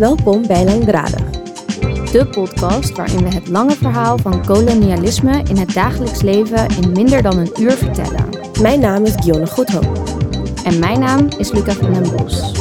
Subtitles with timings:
[0.00, 1.30] Welkom bij Langdradig.
[2.12, 7.22] De podcast waarin we het lange verhaal van kolonialisme in het dagelijks leven in minder
[7.22, 8.28] dan een uur vertellen.
[8.62, 10.02] Mijn naam is Gionne Goedhoop.
[10.64, 12.52] En mijn naam is Luca van den Bos.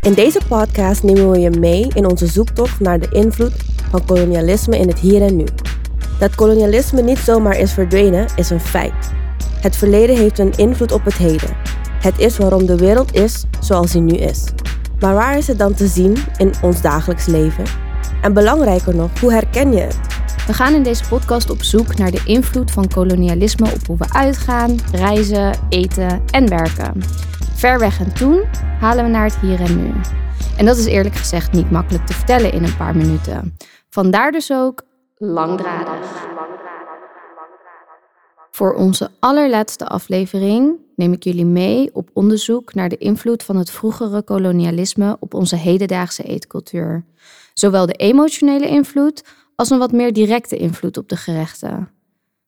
[0.00, 3.54] In deze podcast nemen we je mee in onze zoektocht naar de invloed
[3.90, 5.46] van kolonialisme in het hier en nu.
[6.18, 9.12] Dat kolonialisme niet zomaar is verdwenen, is een feit.
[9.60, 11.56] Het verleden heeft een invloed op het heden.
[12.00, 14.44] Het is waarom de wereld is zoals die nu is.
[15.02, 17.64] Maar waar is het dan te zien in ons dagelijks leven?
[18.20, 20.00] En belangrijker nog, hoe herken je het?
[20.46, 24.12] We gaan in deze podcast op zoek naar de invloed van kolonialisme op hoe we
[24.12, 27.02] uitgaan, reizen, eten en werken.
[27.54, 28.44] Ver weg en toen
[28.80, 29.92] halen we naar het hier en nu.
[30.56, 33.56] En dat is eerlijk gezegd niet makkelijk te vertellen in een paar minuten.
[33.88, 34.82] Vandaar dus ook
[35.18, 36.26] langdradig.
[38.50, 43.70] Voor onze allerlaatste aflevering neem ik jullie mee op onderzoek naar de invloed van het
[43.70, 47.04] vroegere kolonialisme op onze hedendaagse eetcultuur.
[47.54, 49.24] Zowel de emotionele invloed
[49.56, 51.88] als een wat meer directe invloed op de gerechten.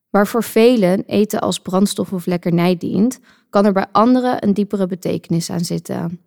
[0.09, 4.87] Waar voor velen eten als brandstof of lekkernij dient, kan er bij anderen een diepere
[4.87, 6.21] betekenis aan zitten.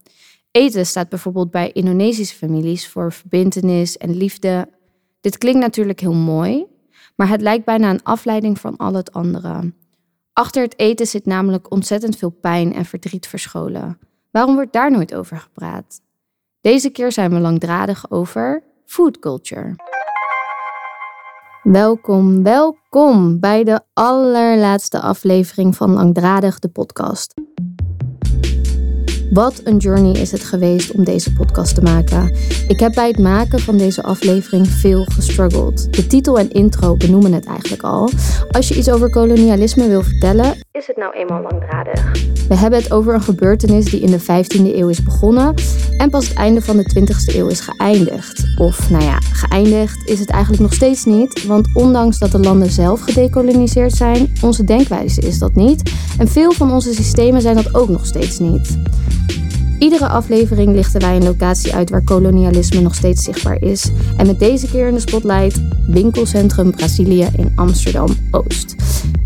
[0.50, 4.68] Eten staat bijvoorbeeld bij Indonesische families voor verbintenis en liefde.
[5.20, 6.66] Dit klinkt natuurlijk heel mooi,
[7.16, 9.72] maar het lijkt bijna een afleiding van al het andere.
[10.38, 13.98] Achter het eten zit namelijk ontzettend veel pijn en verdriet verscholen.
[14.30, 16.00] Waarom wordt daar nooit over gepraat?
[16.60, 19.74] Deze keer zijn we langdradig over food culture.
[21.62, 27.34] Welkom, welkom bij de allerlaatste aflevering van Langdradig, de podcast.
[29.30, 32.36] Wat een journey is het geweest om deze podcast te maken.
[32.68, 35.92] Ik heb bij het maken van deze aflevering veel gestruggeld.
[35.94, 38.10] De titel en intro benoemen het eigenlijk al.
[38.50, 42.12] Als je iets over kolonialisme wil vertellen, is het nou eenmaal langdradig.
[42.48, 45.54] We hebben het over een gebeurtenis die in de 15e eeuw is begonnen
[45.98, 48.44] en pas het einde van de 20e eeuw is geëindigd.
[48.58, 52.70] Of nou ja, geëindigd is het eigenlijk nog steeds niet, want ondanks dat de landen
[52.70, 55.92] zelf gedekoloniseerd zijn, onze denkwijze is dat niet.
[56.18, 58.78] En veel van onze systemen zijn dat ook nog steeds niet.
[59.78, 63.90] Iedere aflevering lichten wij een locatie uit waar kolonialisme nog steeds zichtbaar is.
[64.16, 68.74] En met deze keer in de spotlight winkelcentrum Brazilië in Amsterdam-Oost.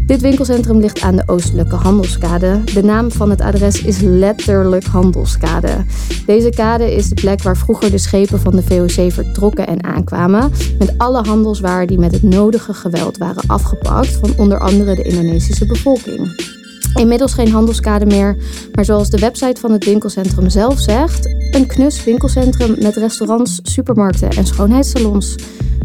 [0.07, 2.65] Dit winkelcentrum ligt aan de Oostelijke Handelskade.
[2.75, 5.85] De naam van het adres is letterlijk Handelskade.
[6.27, 10.53] Deze kade is de plek waar vroeger de schepen van de VOC vertrokken en aankwamen.
[10.79, 15.67] Met alle handelswaren die met het nodige geweld waren afgepakt van onder andere de Indonesische
[15.67, 16.61] bevolking.
[16.95, 18.37] Inmiddels geen handelskade meer,
[18.75, 24.31] maar zoals de website van het winkelcentrum zelf zegt, een knus winkelcentrum met restaurants, supermarkten
[24.31, 25.37] en schoonheidssalons.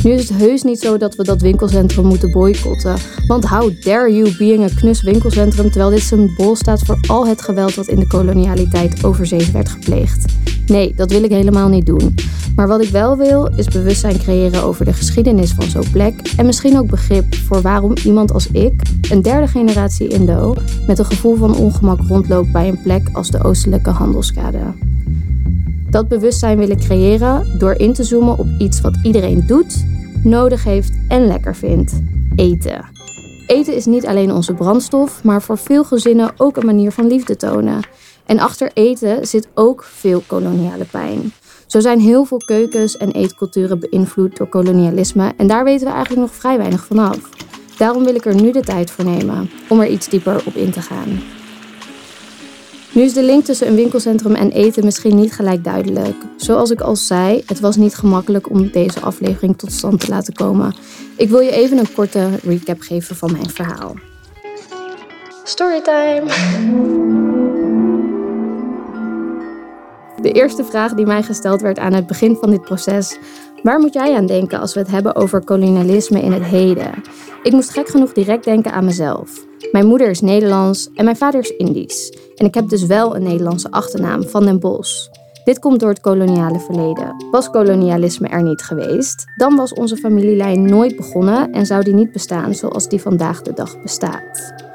[0.04, 2.96] Nu is het heus niet zo dat we dat winkelcentrum moeten boycotten.
[3.28, 7.42] Want how dare you being een knus winkelcentrum terwijl dit symbool staat voor al het
[7.42, 10.26] geweld wat in de kolonialiteit over zee werd gepleegd.
[10.66, 12.16] Nee, dat wil ik helemaal niet doen.
[12.56, 16.46] Maar wat ik wel wil, is bewustzijn creëren over de geschiedenis van zo'n plek en
[16.46, 20.56] misschien ook begrip voor waarom iemand als ik, een derde generatie Indo,
[20.88, 24.74] met een gevoel van ongemak rondloopt bij een plek als de Oostelijke Handelskade.
[25.90, 29.86] Dat bewustzijn willen creëren door in te zoomen op iets wat iedereen doet,
[30.24, 32.02] nodig heeft en lekker vindt:
[32.36, 32.86] eten.
[33.48, 37.36] Eten is niet alleen onze brandstof, maar voor veel gezinnen ook een manier van liefde
[37.36, 37.80] tonen.
[38.26, 41.32] En achter eten zit ook veel koloniale pijn.
[41.68, 46.22] Zo zijn heel veel keukens en eetculturen beïnvloed door kolonialisme en daar weten we eigenlijk
[46.22, 47.20] nog vrij weinig vanaf.
[47.78, 50.72] Daarom wil ik er nu de tijd voor nemen om er iets dieper op in
[50.72, 51.20] te gaan.
[52.92, 56.16] Nu is de link tussen een winkelcentrum en eten misschien niet gelijk duidelijk.
[56.36, 60.34] Zoals ik al zei, het was niet gemakkelijk om deze aflevering tot stand te laten
[60.34, 60.76] komen.
[61.18, 63.96] Ik wil je even een korte recap geven van mijn verhaal.
[65.44, 66.24] Storytime!
[70.22, 73.18] De eerste vraag die mij gesteld werd aan het begin van dit proces:
[73.64, 76.92] waar moet jij aan denken als we het hebben over kolonialisme in het heden?
[77.48, 79.46] Ik moest gek genoeg direct denken aan mezelf.
[79.72, 82.18] Mijn moeder is Nederlands en mijn vader is Indisch.
[82.36, 85.10] En ik heb dus wel een Nederlandse achternaam, Van den Bos.
[85.44, 87.26] Dit komt door het koloniale verleden.
[87.32, 92.12] Was kolonialisme er niet geweest, dan was onze familielijn nooit begonnen en zou die niet
[92.12, 94.67] bestaan zoals die vandaag de dag bestaat.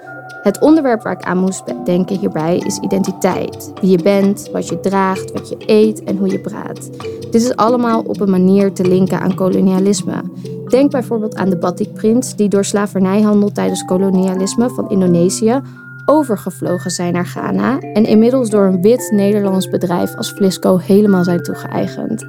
[0.42, 3.72] Het onderwerp waar ik aan moest denken hierbij is identiteit.
[3.80, 6.90] Wie je bent, wat je draagt, wat je eet en hoe je praat.
[7.30, 10.22] Dit is allemaal op een manier te linken aan kolonialisme.
[10.68, 15.60] Denk bijvoorbeeld aan de batikprints die door slavernijhandel tijdens kolonialisme van Indonesië
[16.06, 21.42] overgevlogen zijn naar Ghana en inmiddels door een wit Nederlands bedrijf als Flisco helemaal zijn
[21.42, 22.26] toegeëigend.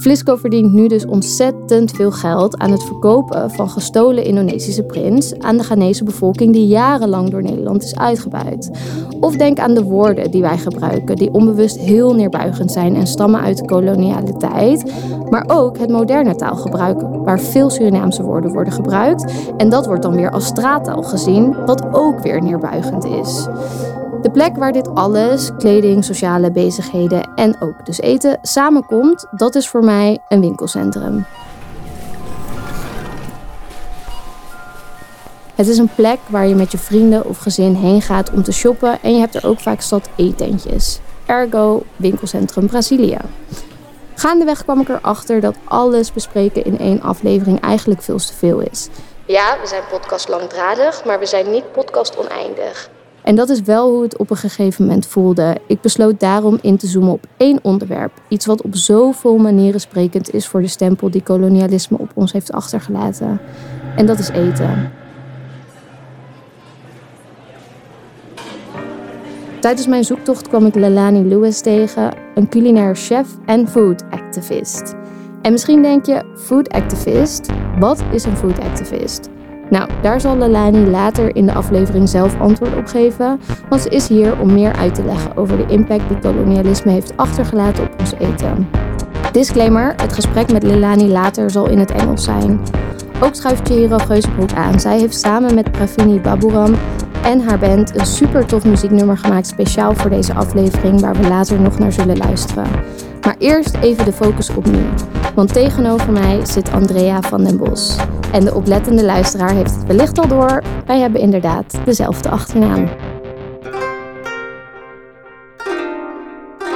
[0.00, 5.56] Flisco verdient nu dus ontzettend veel geld aan het verkopen van gestolen Indonesische prints aan
[5.56, 8.70] de Ghanese bevolking die jarenlang door Nederland is uitgebuit.
[9.20, 13.40] Of denk aan de woorden die wij gebruiken, die onbewust heel neerbuigend zijn en stammen
[13.40, 14.92] uit de koloniale tijd,
[15.30, 19.32] maar ook het moderne taalgebruik, waar veel Surinaamse woorden worden gebruikt.
[19.56, 23.48] En dat wordt dan weer als straattaal gezien, wat ook weer neerbuigend is.
[24.22, 29.68] De plek waar dit alles, kleding, sociale bezigheden en ook dus eten, samenkomt, dat is
[29.68, 31.26] voor mij een winkelcentrum.
[35.54, 38.52] Het is een plek waar je met je vrienden of gezin heen gaat om te
[38.52, 41.00] shoppen en je hebt er ook vaak stad eetentjes.
[41.26, 43.20] Ergo winkelcentrum Brasilia.
[44.14, 48.88] Gaandeweg kwam ik erachter dat alles bespreken in één aflevering eigenlijk veel te veel is.
[49.26, 52.90] Ja, we zijn podcast langdradig, maar we zijn niet podcast oneindig.
[53.22, 55.56] En dat is wel hoe het op een gegeven moment voelde.
[55.66, 58.12] Ik besloot daarom in te zoomen op één onderwerp.
[58.28, 62.52] Iets wat op zoveel manieren sprekend is voor de stempel die kolonialisme op ons heeft
[62.52, 63.40] achtergelaten.
[63.96, 64.90] En dat is eten.
[69.60, 74.94] Tijdens mijn zoektocht kwam ik Lelani Lewis tegen, een culinair chef en food activist.
[75.42, 77.46] En misschien denk je, food activist?
[77.78, 79.28] Wat is een food activist?
[79.70, 84.08] Nou, daar zal Lelani later in de aflevering zelf antwoord op geven, want ze is
[84.08, 88.12] hier om meer uit te leggen over de impact die kolonialisme heeft achtergelaten op ons
[88.12, 88.68] eten.
[89.32, 92.60] Disclaimer: het gesprek met Lelani later zal in het Engels zijn.
[93.22, 94.80] Ook schuift Chihiro Geuzenbroek aan.
[94.80, 96.74] Zij heeft samen met Pravini Baburam
[97.24, 101.60] en haar band een super tof muzieknummer gemaakt speciaal voor deze aflevering, waar we later
[101.60, 102.66] nog naar zullen luisteren.
[103.22, 104.84] Maar eerst even de focus op nu.
[105.34, 107.96] Want tegenover mij zit Andrea van den Bos.
[108.32, 110.62] En de oplettende luisteraar heeft het wellicht al door.
[110.86, 112.88] Wij hebben inderdaad dezelfde achternaam.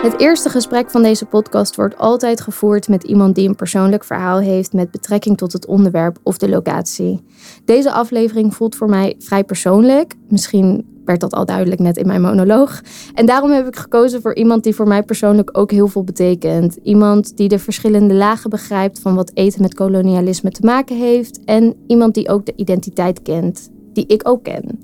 [0.03, 4.39] Het eerste gesprek van deze podcast wordt altijd gevoerd met iemand die een persoonlijk verhaal
[4.39, 7.25] heeft met betrekking tot het onderwerp of de locatie.
[7.65, 10.15] Deze aflevering voelt voor mij vrij persoonlijk.
[10.29, 12.81] Misschien werd dat al duidelijk net in mijn monoloog.
[13.15, 16.79] En daarom heb ik gekozen voor iemand die voor mij persoonlijk ook heel veel betekent.
[16.83, 21.45] Iemand die de verschillende lagen begrijpt van wat eten met kolonialisme te maken heeft.
[21.45, 24.81] En iemand die ook de identiteit kent, die ik ook ken.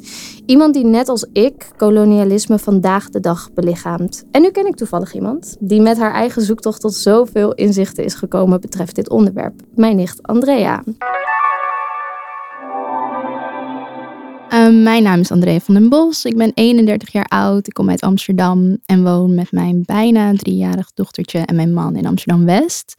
[0.46, 4.24] Iemand die net als ik kolonialisme vandaag de dag belichaamt.
[4.30, 8.14] En nu ken ik toevallig iemand die met haar eigen zoektocht tot zoveel inzichten is
[8.14, 9.54] gekomen betreft dit onderwerp.
[9.74, 10.82] Mijn nicht Andrea.
[14.50, 16.24] Ehm, mijn naam is André van den Bos.
[16.24, 17.66] Ik ben 31 jaar oud.
[17.66, 22.06] Ik kom uit Amsterdam en woon met mijn bijna driejarig dochtertje en mijn man in
[22.06, 22.94] Amsterdam West.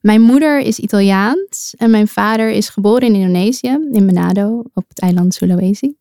[0.00, 5.00] Mijn moeder is Italiaans en mijn vader is geboren in Indonesië, in Manado, op het
[5.00, 5.94] eiland Sulawesi.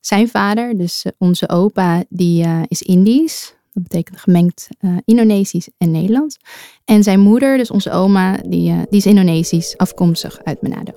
[0.00, 3.54] Zijn vader, dus eh, onze opa, die uh, is Indisch.
[3.72, 6.38] Dat betekent gemengd uh, Indonesisch en Nederlands.
[6.84, 10.92] En zijn moeder, dus onze oma, die, die is Indonesisch, afkomstig uit Manado.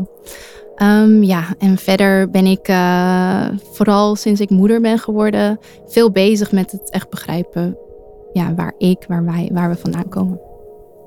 [0.78, 6.52] Um, ja, en verder ben ik uh, vooral sinds ik moeder ben geworden veel bezig
[6.52, 7.78] met het echt begrijpen
[8.34, 10.40] ja, waar ik, waar wij, waar we vandaan komen.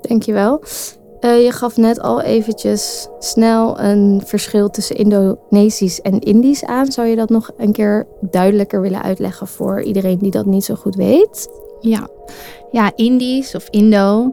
[0.01, 0.61] Dankjewel.
[1.21, 6.91] Uh, je gaf net al eventjes snel een verschil tussen Indonesisch en Indisch aan.
[6.91, 10.75] Zou je dat nog een keer duidelijker willen uitleggen voor iedereen die dat niet zo
[10.75, 11.49] goed weet?
[11.79, 12.07] Ja,
[12.71, 14.31] ja Indisch of Indo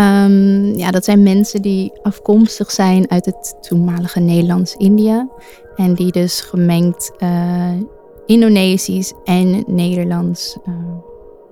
[0.00, 5.28] Um, ja, dat zijn mensen die afkomstig zijn uit het toenmalige Nederlands-Indië.
[5.76, 7.70] En die dus gemengd uh,
[8.26, 10.74] Indonesisch en Nederlands uh,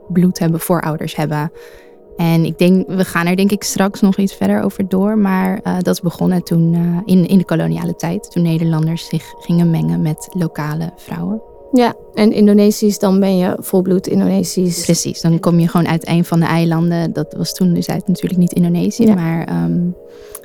[0.09, 1.53] bloed hebben, voorouders hebben.
[2.17, 5.19] En ik denk, we gaan er denk ik straks nog iets verder over door.
[5.19, 8.31] Maar uh, dat is begonnen toen in, in de koloniale tijd.
[8.31, 11.43] Toen Nederlanders zich gingen mengen met lokale vrouwen.
[11.77, 14.85] Ja, en Indonesisch, dan ben je volbloed Indonesisch.
[14.85, 17.13] Precies, dan kom je gewoon uit een van de eilanden.
[17.13, 19.97] Dat was toen dus uit natuurlijk niet Indonesië, maar um,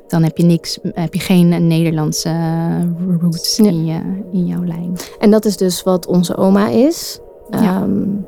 [0.07, 2.35] dan heb je niks, heb je geen Nederlandse
[3.21, 3.65] roots ja.
[3.65, 3.99] in, je,
[4.31, 4.95] in jouw lijn.
[5.19, 7.19] En dat is dus wat onze oma is.
[7.49, 7.81] Ja.
[7.81, 8.25] Um,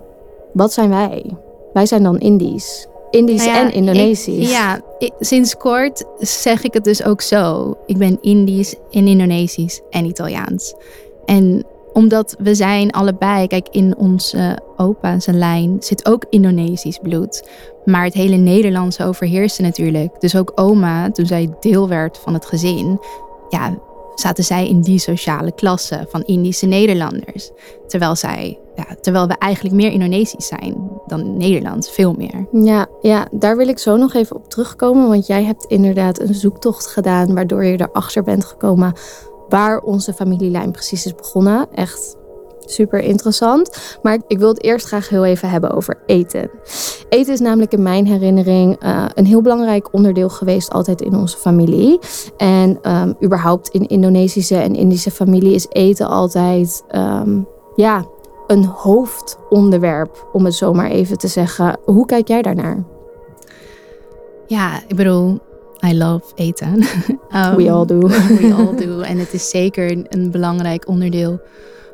[0.53, 1.25] wat zijn wij?
[1.73, 2.87] Wij zijn dan Indisch.
[3.09, 4.45] Indisch nou ja, en Indonesisch.
[4.45, 7.75] Ik, ja, ik, sinds kort zeg ik het dus ook zo.
[7.85, 10.73] Ik ben Indisch en Indonesisch en Italiaans.
[11.25, 11.65] En
[12.01, 17.49] omdat we zijn allebei, kijk, in onze opa zijn lijn zit ook Indonesisch bloed.
[17.85, 20.21] Maar het hele Nederlandse overheerste natuurlijk.
[20.21, 22.99] Dus ook oma, toen zij deel werd van het gezin,
[23.49, 23.77] ja,
[24.15, 27.51] zaten zij in die sociale klasse van Indische Nederlanders.
[27.87, 32.47] Terwijl zij, ja, terwijl we eigenlijk meer Indonesisch zijn dan Nederlands, veel meer.
[32.51, 35.07] Ja, ja, daar wil ik zo nog even op terugkomen.
[35.07, 38.93] Want jij hebt inderdaad een zoektocht gedaan waardoor je erachter bent gekomen
[39.51, 41.67] waar onze familielijn precies is begonnen.
[41.73, 42.15] Echt
[42.65, 43.97] Super interessant.
[44.01, 46.49] Maar ik wil het eerst graag heel even hebben over eten.
[47.09, 51.37] Eten is namelijk in mijn herinnering uh, een heel belangrijk onderdeel geweest altijd in onze
[51.37, 51.99] familie.
[52.37, 58.05] En um, überhaupt in Indonesische en Indische familie is eten altijd um, ja,
[58.47, 61.79] een hoofdonderwerp, om het zo maar even te zeggen.
[61.85, 62.83] Hoe kijk jij daarnaar?
[64.47, 65.39] Ja, ik bedoel,
[65.83, 66.83] I love eten.
[67.35, 67.99] um, we all do.
[68.39, 68.99] we all do.
[68.99, 71.41] En het is zeker een belangrijk onderdeel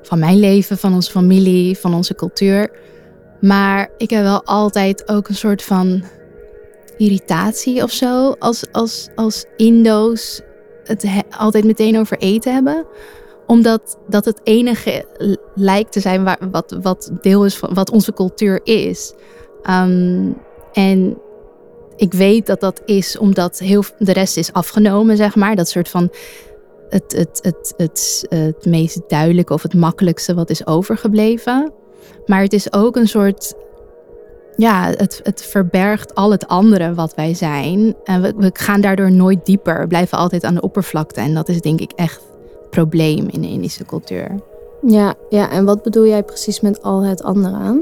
[0.01, 2.71] van mijn leven, van onze familie, van onze cultuur.
[3.41, 6.03] Maar ik heb wel altijd ook een soort van
[6.97, 8.35] irritatie of zo.
[8.39, 10.41] Als, als, als Indo's
[10.83, 11.05] het
[11.37, 12.85] altijd meteen over eten hebben.
[13.47, 15.05] Omdat dat het enige
[15.55, 19.13] lijkt te zijn waar, wat, wat deel is van wat onze cultuur is.
[19.69, 20.37] Um,
[20.73, 21.17] en
[21.97, 25.55] ik weet dat dat is omdat heel, de rest is afgenomen, zeg maar.
[25.55, 26.09] Dat soort van
[26.89, 31.71] het, het, het, het, het meest duidelijke of het makkelijkste wat is overgebleven.
[32.25, 33.53] Maar het is ook een soort.
[34.55, 37.95] Ja, het, het verbergt al het andere wat wij zijn.
[38.03, 39.79] En we, we gaan daardoor nooit dieper.
[39.79, 41.21] We blijven altijd aan de oppervlakte.
[41.21, 42.21] En dat is denk ik echt
[42.59, 44.39] het probleem in de Indische cultuur.
[44.81, 47.81] Ja, ja, en wat bedoel jij precies met al het andere aan?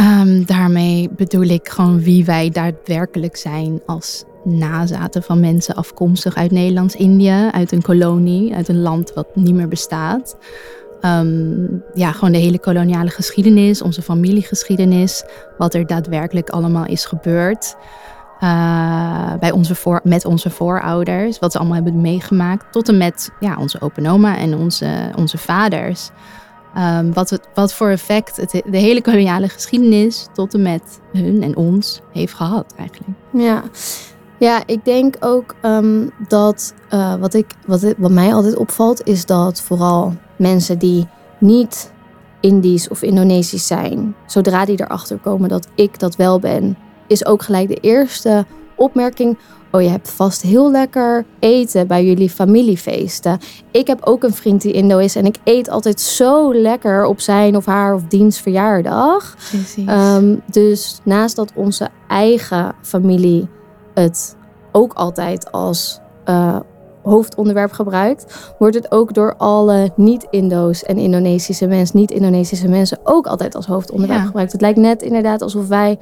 [0.00, 6.50] Um, daarmee bedoel ik gewoon wie wij daadwerkelijk zijn als nazaten van mensen afkomstig uit
[6.50, 10.36] Nederlands-Indië, uit een kolonie, uit een land wat niet meer bestaat.
[11.02, 15.24] Um, ja, gewoon de hele koloniale geschiedenis, onze familiegeschiedenis,
[15.58, 17.76] wat er daadwerkelijk allemaal is gebeurd.
[18.40, 23.56] Uh, bij onze met onze voorouders, wat ze allemaal hebben meegemaakt, tot en met ja,
[23.58, 26.10] onze open oma en onze, onze vaders.
[26.78, 31.56] Um, wat, wat voor effect het, de hele koloniale geschiedenis tot en met hun en
[31.56, 33.10] ons heeft gehad eigenlijk.
[33.32, 33.62] Ja,
[34.38, 37.46] ja ik denk ook um, dat uh, wat, ik,
[37.96, 41.92] wat mij altijd opvalt is dat vooral mensen die niet
[42.40, 47.42] Indisch of Indonesisch zijn, zodra die erachter komen dat ik dat wel ben, is ook
[47.42, 49.38] gelijk de eerste opmerking.
[49.72, 53.38] Oh, je hebt vast heel lekker eten bij jullie familiefeesten.
[53.70, 57.20] Ik heb ook een vriend die Indo is en ik eet altijd zo lekker op
[57.20, 59.36] zijn of haar of diens verjaardag.
[59.88, 63.48] Um, dus naast dat onze eigen familie
[63.94, 64.36] het
[64.72, 66.56] ook altijd als uh,
[67.02, 73.54] hoofdonderwerp gebruikt, wordt het ook door alle niet-Indo's en Indonesische mensen, niet-Indonesische mensen ook altijd
[73.54, 74.26] als hoofdonderwerp ja.
[74.26, 74.52] gebruikt.
[74.52, 75.98] Het lijkt net inderdaad alsof wij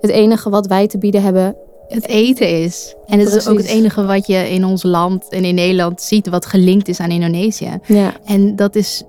[0.00, 1.56] het enige wat wij te bieden hebben
[1.88, 2.94] het eten is.
[3.06, 6.28] En het is ook het enige wat je in ons land en in Nederland ziet
[6.28, 7.78] wat gelinkt is aan Indonesië.
[7.86, 8.12] Ja.
[8.24, 9.02] En dat is,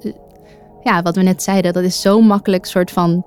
[0.83, 3.25] ja, wat we net zeiden, dat is zo makkelijk soort van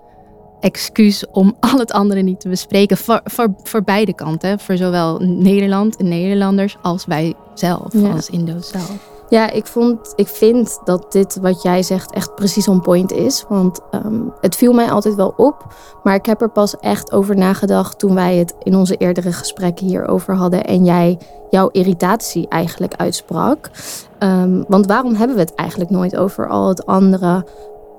[0.61, 2.97] excuus om al het andere niet te bespreken.
[2.97, 4.59] Voor, voor, voor beide kanten.
[4.59, 8.11] Voor zowel Nederland en Nederlanders als wij zelf, ja.
[8.11, 9.20] als Indo's zelf.
[9.31, 13.45] Ja, ik, vond, ik vind dat dit wat jij zegt echt precies on point is.
[13.49, 15.67] Want um, het viel mij altijd wel op.
[16.03, 19.87] Maar ik heb er pas echt over nagedacht toen wij het in onze eerdere gesprekken
[19.87, 20.65] hierover hadden.
[20.65, 21.19] En jij
[21.51, 23.71] jouw irritatie eigenlijk uitsprak.
[24.19, 27.47] Um, want waarom hebben we het eigenlijk nooit over al het andere?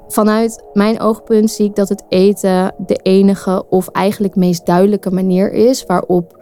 [0.08, 5.52] Vanuit mijn oogpunt zie ik dat het eten de enige of eigenlijk meest duidelijke manier
[5.52, 6.40] is waarop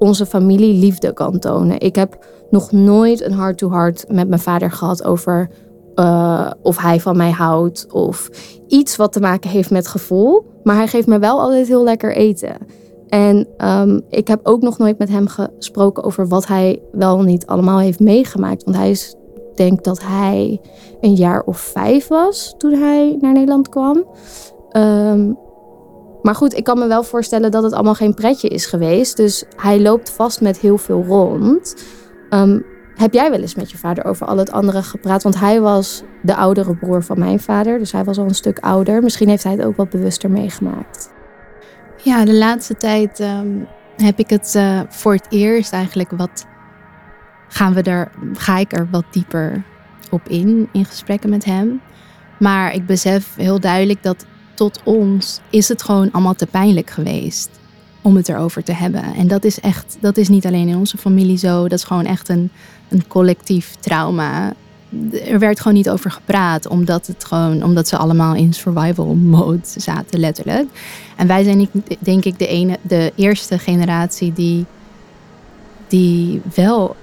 [0.00, 1.80] onze familie liefde kan tonen.
[1.80, 5.50] Ik heb nog nooit een heart-to-heart met mijn vader gehad over
[5.94, 8.30] uh, of hij van mij houdt of
[8.66, 10.46] iets wat te maken heeft met gevoel.
[10.62, 12.56] Maar hij geeft me wel altijd heel lekker eten.
[13.08, 17.46] En um, ik heb ook nog nooit met hem gesproken over wat hij wel niet
[17.46, 18.64] allemaal heeft meegemaakt.
[18.64, 19.14] Want hij is,
[19.54, 20.60] denk dat hij
[21.00, 24.04] een jaar of vijf was toen hij naar Nederland kwam.
[24.76, 25.38] Um,
[26.22, 29.16] maar goed, ik kan me wel voorstellen dat het allemaal geen pretje is geweest.
[29.16, 31.84] Dus hij loopt vast met heel veel rond.
[32.30, 35.22] Um, heb jij wel eens met je vader over al het andere gepraat?
[35.22, 37.78] Want hij was de oudere broer van mijn vader.
[37.78, 39.02] Dus hij was al een stuk ouder.
[39.02, 41.12] Misschien heeft hij het ook wat bewuster meegemaakt.
[42.02, 46.46] Ja, de laatste tijd um, heb ik het uh, voor het eerst eigenlijk wat.
[47.48, 49.64] Gaan we er, ga ik er wat dieper
[50.10, 51.80] op in, in gesprekken met hem.
[52.38, 54.26] Maar ik besef heel duidelijk dat
[54.60, 57.48] tot ons is het gewoon allemaal te pijnlijk geweest
[58.02, 59.02] om het erover te hebben.
[59.02, 62.04] En dat is echt, dat is niet alleen in onze familie zo, dat is gewoon
[62.04, 62.50] echt een,
[62.88, 64.52] een collectief trauma.
[65.24, 69.60] Er werd gewoon niet over gepraat, omdat, het gewoon, omdat ze allemaal in survival mode
[69.76, 70.68] zaten, letterlijk.
[71.16, 74.64] En wij zijn, denk ik, de, ene, de eerste generatie die,
[75.88, 76.96] die wel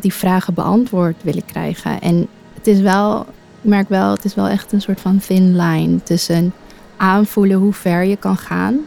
[0.00, 2.00] die vragen beantwoord willen krijgen.
[2.00, 5.56] En het is wel, ik merk wel, het is wel echt een soort van thin
[5.56, 6.52] line tussen
[7.00, 8.78] aanvoelen hoe ver je kan gaan.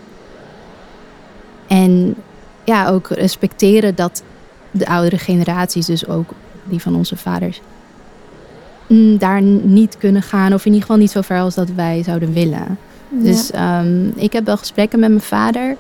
[1.67, 2.15] En
[2.63, 4.23] ja, ook respecteren dat
[4.71, 6.29] de oudere generaties, dus ook
[6.63, 7.61] die van onze vaders,
[8.87, 10.53] mm, daar niet kunnen gaan.
[10.53, 12.77] Of in ieder geval niet zo ver als dat wij zouden willen.
[13.09, 15.75] Dus ehm, ik heb wel gesprekken met mijn vader.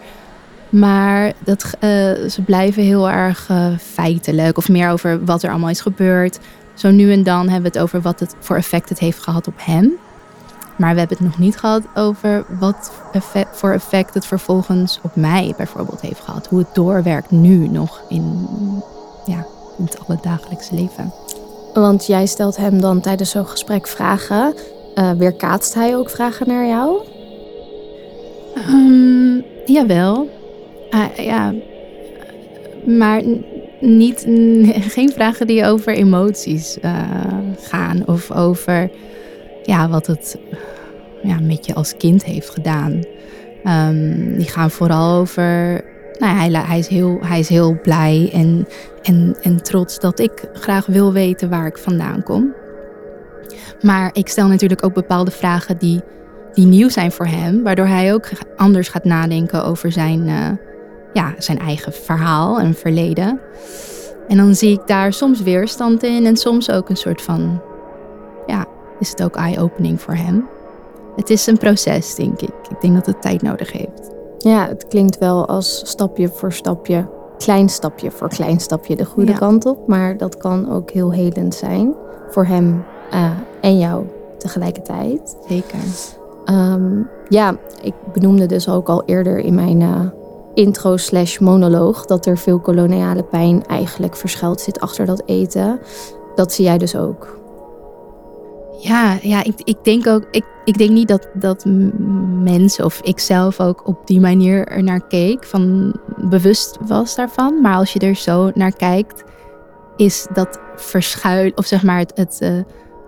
[0.69, 1.89] Maar dat, uh,
[2.29, 4.57] ze blijven heel erg uh, feitelijk.
[4.57, 6.39] Of meer over wat er allemaal is gebeurd.
[6.73, 9.47] Zo nu en dan hebben we het over wat het voor effect het heeft gehad
[9.47, 9.91] op hem.
[10.77, 15.15] Maar we hebben het nog niet gehad over wat effect, voor effect het vervolgens op
[15.15, 16.47] mij bijvoorbeeld heeft gehad.
[16.47, 18.47] Hoe het doorwerkt nu nog in,
[19.25, 19.45] ja,
[19.77, 21.13] in het alledagelijkse leven.
[21.73, 24.53] Want jij stelt hem dan tijdens zo'n gesprek vragen.
[24.95, 27.01] Uh, weerkaatst hij ook vragen naar jou?
[28.69, 30.29] Um, jawel.
[30.91, 31.53] Uh, ja.
[32.85, 33.21] Maar
[33.79, 34.25] niet,
[34.79, 37.01] geen vragen die over emoties uh,
[37.59, 38.03] gaan.
[38.05, 38.89] Of over
[39.63, 40.37] ja, wat het
[41.23, 43.01] ja, met je als kind heeft gedaan.
[43.65, 45.81] Um, die gaan vooral over.
[46.19, 48.67] Nou, hij, hij, is heel, hij is heel blij en,
[49.01, 52.53] en, en trots dat ik graag wil weten waar ik vandaan kom.
[53.81, 56.01] Maar ik stel natuurlijk ook bepaalde vragen die,
[56.53, 60.49] die nieuw zijn voor hem, waardoor hij ook anders gaat nadenken over zijn, uh,
[61.13, 63.39] ja, zijn eigen verhaal en verleden.
[64.27, 67.61] En dan zie ik daar soms weerstand in en soms ook een soort van,
[68.45, 68.65] ja,
[69.03, 70.47] is het ook eye-opening voor hem.
[71.15, 72.53] Het is een proces, denk ik.
[72.69, 74.11] Ik denk dat het tijd nodig heeft.
[74.37, 77.07] Ja, het klinkt wel als stapje voor stapje,
[77.37, 79.87] klein stapje voor klein stapje de goede kant op.
[79.87, 81.93] Maar dat kan ook heel helend zijn
[82.29, 82.83] voor hem
[83.13, 83.31] uh,
[83.61, 84.05] en jou
[84.37, 85.37] tegelijkertijd.
[85.47, 85.79] Zeker.
[86.45, 89.99] Um, ja, ik benoemde dus ook al eerder in mijn uh,
[90.53, 95.79] intro slash monoloog dat er veel koloniale pijn eigenlijk verschuild zit achter dat eten.
[96.35, 97.41] Dat zie jij dus ook.
[98.83, 101.65] Ja, ja ik, ik denk ook, ik, ik denk niet dat, dat
[102.43, 107.61] mensen of ik zelf ook op die manier er naar keek, van bewust was daarvan.
[107.61, 109.23] Maar als je er zo naar kijkt,
[109.95, 112.61] is dat verschuil, of zeg maar het, het, uh,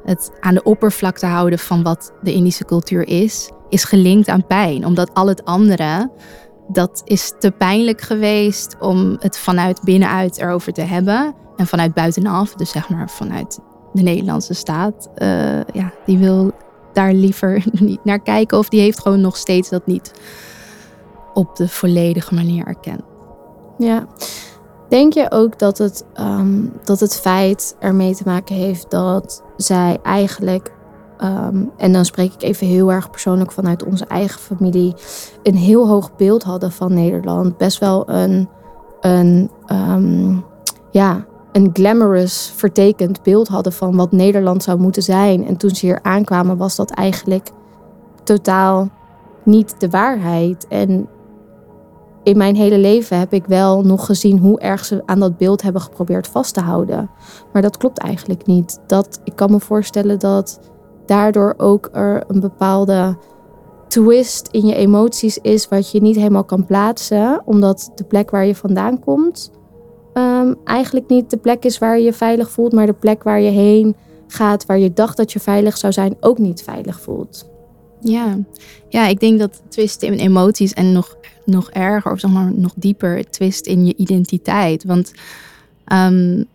[0.05, 4.85] het aan de oppervlakte houden van wat de Indische cultuur is, is gelinkt aan pijn.
[4.85, 6.11] Omdat al het andere,
[6.67, 11.35] dat is te pijnlijk geweest om het vanuit binnenuit erover te hebben.
[11.55, 13.59] En vanuit buitenaf, dus zeg maar vanuit
[13.95, 16.51] de Nederlandse staat, uh, ja, die wil
[16.93, 18.57] daar liever niet naar kijken.
[18.57, 20.11] Of die heeft gewoon nog steeds dat niet
[21.33, 23.01] op de volledige manier erkend.
[23.77, 24.07] Ja.
[24.89, 29.97] Denk je ook dat het, um, dat het feit ermee te maken heeft dat zij
[30.03, 30.73] eigenlijk,
[31.23, 34.93] um, en dan spreek ik even heel erg persoonlijk vanuit onze eigen familie,
[35.43, 37.57] een heel hoog beeld hadden van Nederland.
[37.57, 38.49] Best wel een,
[39.01, 40.45] een um,
[40.91, 45.47] ja, een glamorous, vertekend beeld hadden van wat Nederland zou moeten zijn.
[45.47, 47.49] En toen ze hier aankwamen, was dat eigenlijk
[48.23, 48.89] totaal
[49.43, 50.67] niet de waarheid.
[50.67, 51.07] En
[52.23, 55.61] in mijn hele leven heb ik wel nog gezien hoe erg ze aan dat beeld
[55.61, 57.09] hebben geprobeerd vast te houden.
[57.53, 58.79] Maar dat klopt eigenlijk niet.
[58.87, 60.59] Dat, ik kan me voorstellen dat
[61.05, 63.17] daardoor ook er een bepaalde
[63.87, 68.45] twist in je emoties is, wat je niet helemaal kan plaatsen, omdat de plek waar
[68.45, 69.51] je vandaan komt
[70.17, 73.41] um, eigenlijk niet de plek is waar je je veilig voelt, maar de plek waar
[73.41, 73.95] je heen
[74.27, 77.49] gaat, waar je dacht dat je veilig zou zijn, ook niet veilig voelt.
[78.01, 78.37] Ja,
[78.89, 82.73] ja ik denk dat twist in emoties en nog, nog erger, of zeg maar nog
[82.75, 84.83] dieper, twist in je identiteit.
[84.83, 85.11] Want
[85.93, 86.45] um,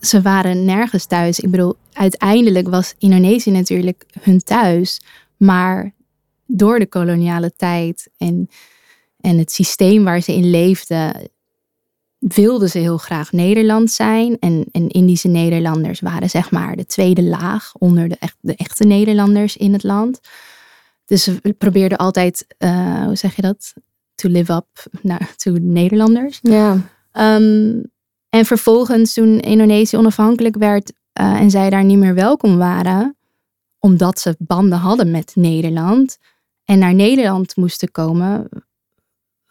[0.00, 1.40] ze waren nergens thuis.
[1.40, 5.00] Ik bedoel, uiteindelijk was Indonesië natuurlijk hun thuis.
[5.36, 5.92] Maar
[6.46, 8.48] door de koloniale tijd en,
[9.20, 11.30] en het systeem waar ze in leefden,
[12.28, 14.38] wilden ze heel graag Nederland zijn.
[14.38, 18.84] En, en Indische Nederlanders waren zeg maar de tweede laag onder de, echt, de echte
[18.84, 20.20] Nederlanders in het land.
[21.04, 23.72] Dus ze probeerden altijd, uh, hoe zeg je dat?
[24.14, 26.38] To live up naar, to Nederlanders.
[26.42, 26.72] Ja.
[27.12, 27.82] Um,
[28.28, 33.16] en vervolgens toen Indonesië onafhankelijk werd uh, en zij daar niet meer welkom waren,
[33.78, 36.18] omdat ze banden hadden met Nederland
[36.64, 38.48] en naar Nederland moesten komen,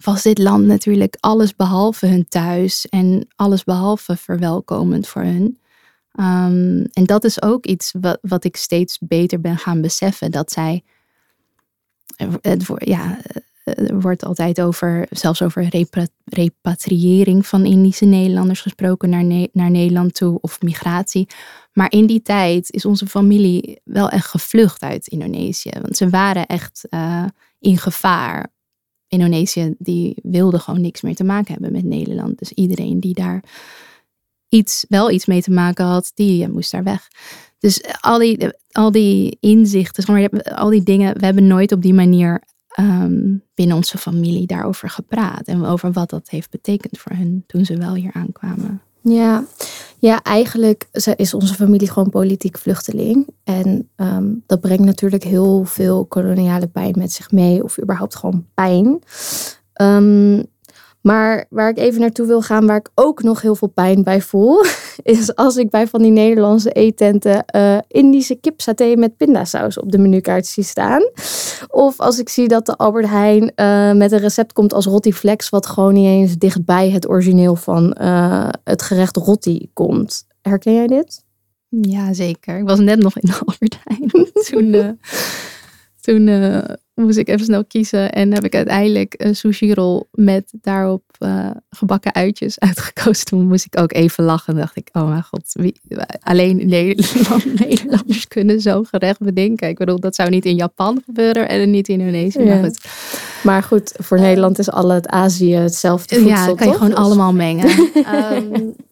[0.03, 5.59] was dit land natuurlijk alles behalve hun thuis en alles behalve verwelkomend voor hun.
[6.15, 10.31] Um, en dat is ook iets wat, wat ik steeds beter ben gaan beseffen.
[10.31, 10.83] Dat zij,
[12.41, 13.17] het, ja,
[13.63, 15.87] er wordt altijd over, zelfs over
[16.25, 21.27] repatriëring van Indische Nederlanders gesproken naar, naar Nederland toe of migratie.
[21.73, 25.71] Maar in die tijd is onze familie wel echt gevlucht uit Indonesië.
[25.81, 27.25] Want ze waren echt uh,
[27.59, 28.50] in gevaar
[29.11, 32.39] Indonesië die wilde gewoon niks meer te maken hebben met Nederland.
[32.39, 33.43] Dus iedereen die daar
[34.49, 37.07] iets, wel iets mee te maken had, die moest daar weg.
[37.59, 42.43] Dus al die, al die inzichten, al die dingen, we hebben nooit op die manier
[42.79, 45.47] um, binnen onze familie daarover gepraat.
[45.47, 48.81] En over wat dat heeft betekend voor hen toen ze wel hier aankwamen.
[49.01, 49.45] Ja,
[50.01, 53.27] Ja, eigenlijk is onze familie gewoon politiek vluchteling.
[53.43, 58.45] En ehm, dat brengt natuurlijk heel veel koloniale pijn met zich mee, of überhaupt gewoon
[58.53, 58.99] pijn.
[59.81, 60.45] Um,
[61.01, 64.21] maar waar ik even naartoe wil gaan, waar ik ook nog heel veel pijn bij
[64.21, 64.63] voel,
[65.03, 69.97] is als ik bij van die Nederlandse eetenten uh, Indische kipsaté met pindasaus op de
[69.97, 71.01] menukaart zie staan.
[71.67, 75.13] Of als ik zie dat de Albert Heijn uh, met een recept komt als rotti
[75.13, 80.25] flex, wat gewoon niet eens dichtbij het origineel van uh, het gerecht rotti komt.
[80.41, 81.23] Herken jij dit?
[81.69, 82.57] Ja, zeker.
[82.57, 84.99] Ik was net nog in de Albert Heijn toen,
[86.01, 86.27] toen
[87.01, 88.11] moest ik even snel kiezen.
[88.11, 93.25] En heb ik uiteindelijk een sushi roll met daarop uh, gebakken uitjes uitgekozen.
[93.25, 94.55] Toen moest ik ook even lachen.
[94.55, 95.81] dacht ik, oh mijn god, wie,
[96.21, 99.69] alleen Nederland, Nederlanders kunnen zo gerecht bedenken.
[99.69, 102.43] Ik bedoel, dat zou niet in Japan gebeuren en niet in Indonesië.
[102.43, 102.45] Ja.
[102.55, 102.85] Maar, goed.
[103.43, 106.97] maar goed, voor Nederland is al het Azië hetzelfde voedsel, Ja, kan je gewoon dus-
[106.97, 107.69] allemaal mengen.
[108.33, 108.75] um,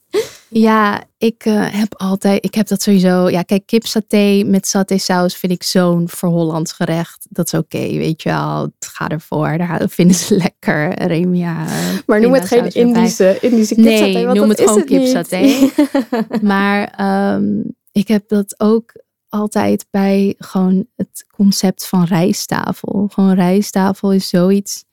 [0.49, 3.29] Ja, ik uh, heb altijd, ik heb dat sowieso.
[3.29, 7.27] Ja, kijk, kipsaté met satésaus vind ik zo'n voor gerecht.
[7.29, 8.61] Dat is oké, okay, weet je wel.
[8.61, 11.03] Het gaat ervoor, daar vinden ze lekker.
[11.03, 11.65] Remia.
[12.05, 14.05] Maar noem het geen Indische, Indische kipsaté.
[14.05, 15.69] Nee, noem het gewoon kipsaté.
[16.41, 16.99] maar
[17.35, 18.91] um, ik heb dat ook
[19.29, 23.07] altijd bij gewoon het concept van rijsttafel.
[23.11, 24.85] Gewoon rijsttafel is zoiets.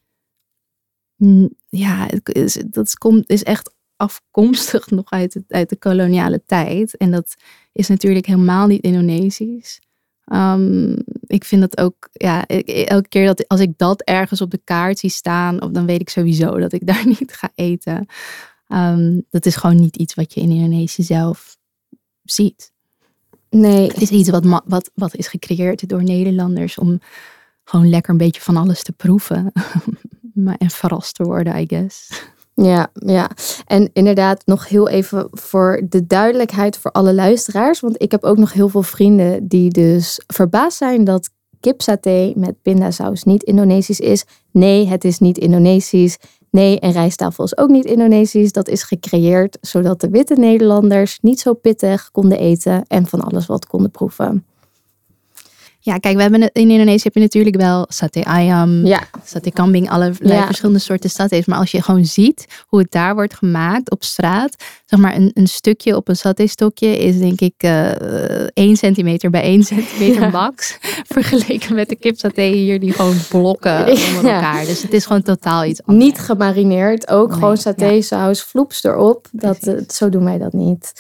[1.69, 2.07] Ja,
[2.71, 6.97] dat is, komt, is echt afkomstig nog uit, uit de koloniale tijd.
[6.97, 7.35] En dat
[7.73, 9.81] is natuurlijk helemaal niet Indonesisch.
[10.33, 14.61] Um, ik vind dat ook, ja, elke keer dat als ik dat ergens op de
[14.65, 18.07] kaart zie staan, dan weet ik sowieso dat ik daar niet ga eten.
[18.69, 21.57] Um, dat is gewoon niet iets wat je in Indonesië zelf
[22.23, 22.73] ziet.
[23.51, 23.87] Nee.
[23.87, 27.01] Het is iets wat, wat, wat is gecreëerd door Nederlanders om
[27.65, 29.53] gewoon lekker een beetje van alles te proeven.
[30.59, 32.23] en verrast te worden, I guess.
[32.63, 33.31] Ja, ja.
[33.67, 37.81] En inderdaad, nog heel even voor de duidelijkheid voor alle luisteraars.
[37.81, 42.63] Want ik heb ook nog heel veel vrienden die dus verbaasd zijn dat kipsaté met
[42.63, 44.25] pindasaus niet Indonesisch is.
[44.51, 46.19] Nee, het is niet Indonesisch.
[46.51, 48.53] Nee, en rijsttafel is ook niet Indonesisch.
[48.53, 53.47] Dat is gecreëerd zodat de witte Nederlanders niet zo pittig konden eten en van alles
[53.47, 54.47] wat konden proeven.
[55.87, 59.01] Ja, kijk, we hebben in Indonesië heb je natuurlijk wel sate ayam, ja.
[59.25, 61.47] sate kambing, allerlei verschillende soorten satés.
[61.47, 65.31] Maar als je gewoon ziet hoe het daar wordt gemaakt op straat, zeg maar een,
[65.35, 70.31] een stukje op een saté-stokje is denk ik uh, eh, 1 centimeter bij 1 centimeter
[70.41, 70.79] max.
[71.15, 74.65] vergeleken met de kipsaté hier die gewoon blokken onder elkaar.
[74.65, 76.07] Dus het is gewoon totaal iets anders.
[76.07, 79.29] Niet gemarineerd, ook gewoon saté-saus, vloeps erop.
[79.33, 80.93] Dat, uh, zo doen wij dat niet.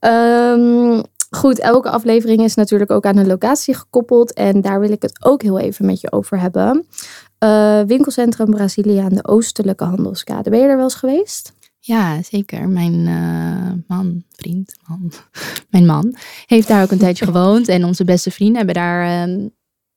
[0.00, 4.32] Um, Goed, elke aflevering is natuurlijk ook aan een locatie gekoppeld.
[4.32, 6.86] En daar wil ik het ook heel even met je over hebben.
[7.44, 10.50] Uh, winkelcentrum Brasilia aan de Oostelijke Handelskade.
[10.50, 11.52] Ben je er wel eens geweest?
[11.78, 12.68] Ja, zeker.
[12.68, 15.12] Mijn uh, man, vriend, man,
[15.70, 16.14] mijn man
[16.46, 17.68] heeft daar ook een tijdje gewoond.
[17.68, 19.46] En onze beste vrienden hebben daar uh,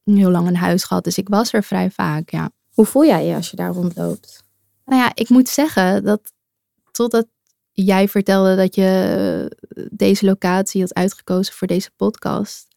[0.03, 1.03] heel lang een huis gehad.
[1.03, 2.51] Dus ik was er vrij vaak, ja.
[2.73, 4.43] Hoe voel jij je als je daar rondloopt?
[4.85, 6.33] Nou ja, ik moet zeggen dat
[6.91, 7.27] totdat
[7.73, 9.57] jij vertelde dat je
[9.91, 12.67] deze locatie had uitgekozen voor deze podcast.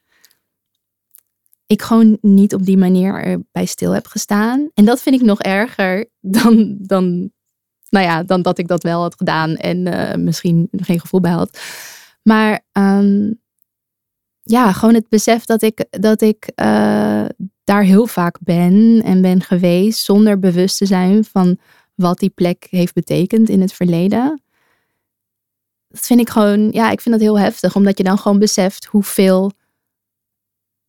[1.66, 4.70] Ik gewoon niet op die manier erbij stil heb gestaan.
[4.74, 7.30] En dat vind ik nog erger dan, dan,
[7.88, 11.32] nou ja, dan dat ik dat wel had gedaan en uh, misschien geen gevoel bij
[11.32, 11.60] had.
[12.22, 13.40] Maar um,
[14.42, 17.24] ja, gewoon het besef dat ik, dat ik uh,
[17.64, 21.58] daar heel vaak ben en ben geweest zonder bewust te zijn van
[21.94, 24.40] wat die plek heeft betekend in het verleden
[25.96, 27.74] dat vind ik gewoon, ja, ik vind dat heel heftig.
[27.74, 29.52] Omdat je dan gewoon beseft hoeveel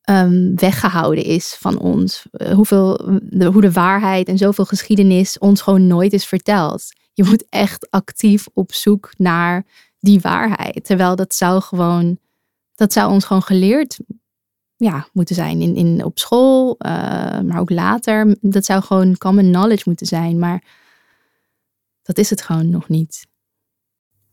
[0.09, 2.25] um, weggehouden is van ons.
[2.31, 6.85] Uh, hoeveel, de, hoe de waarheid en zoveel geschiedenis ons gewoon nooit is verteld.
[7.13, 9.65] Je moet echt actief op zoek naar
[9.99, 10.85] die waarheid.
[10.85, 12.19] Terwijl dat zou gewoon,
[12.75, 13.99] dat zou ons gewoon geleerd
[14.75, 16.91] ja, moeten zijn in, in, op school, uh,
[17.39, 18.37] maar ook later.
[18.41, 20.39] Dat zou gewoon common knowledge moeten zijn.
[20.39, 20.63] Maar
[22.01, 23.27] dat is het gewoon nog niet.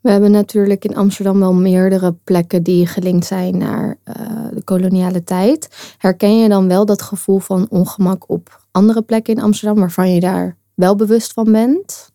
[0.05, 5.25] We hebben natuurlijk in Amsterdam wel meerdere plekken die gelinkt zijn naar uh, de koloniale
[5.25, 5.95] tijd.
[5.99, 10.21] Herken je dan wel dat gevoel van ongemak op andere plekken in Amsterdam waarvan je
[10.21, 12.13] daar wel bewust van bent?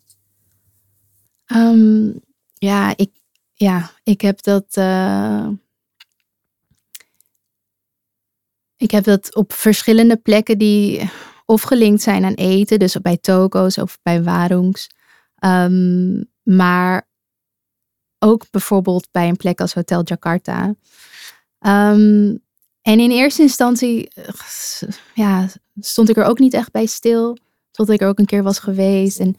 [1.53, 2.19] Um,
[2.53, 3.11] ja, ik,
[3.53, 4.75] ja, ik heb dat.
[4.77, 5.47] Uh,
[8.77, 11.09] ik heb dat op verschillende plekken die
[11.45, 14.89] of gelinkt zijn aan eten, dus bij toko's of bij warungs.
[15.45, 17.08] Um, maar
[18.19, 20.65] ook bijvoorbeeld bij een plek als Hotel Jakarta.
[21.59, 22.41] Um,
[22.81, 24.11] en in eerste instantie
[25.13, 25.47] ja,
[25.79, 27.37] stond ik er ook niet echt bij stil.
[27.71, 29.19] Tot ik er ook een keer was geweest.
[29.19, 29.35] En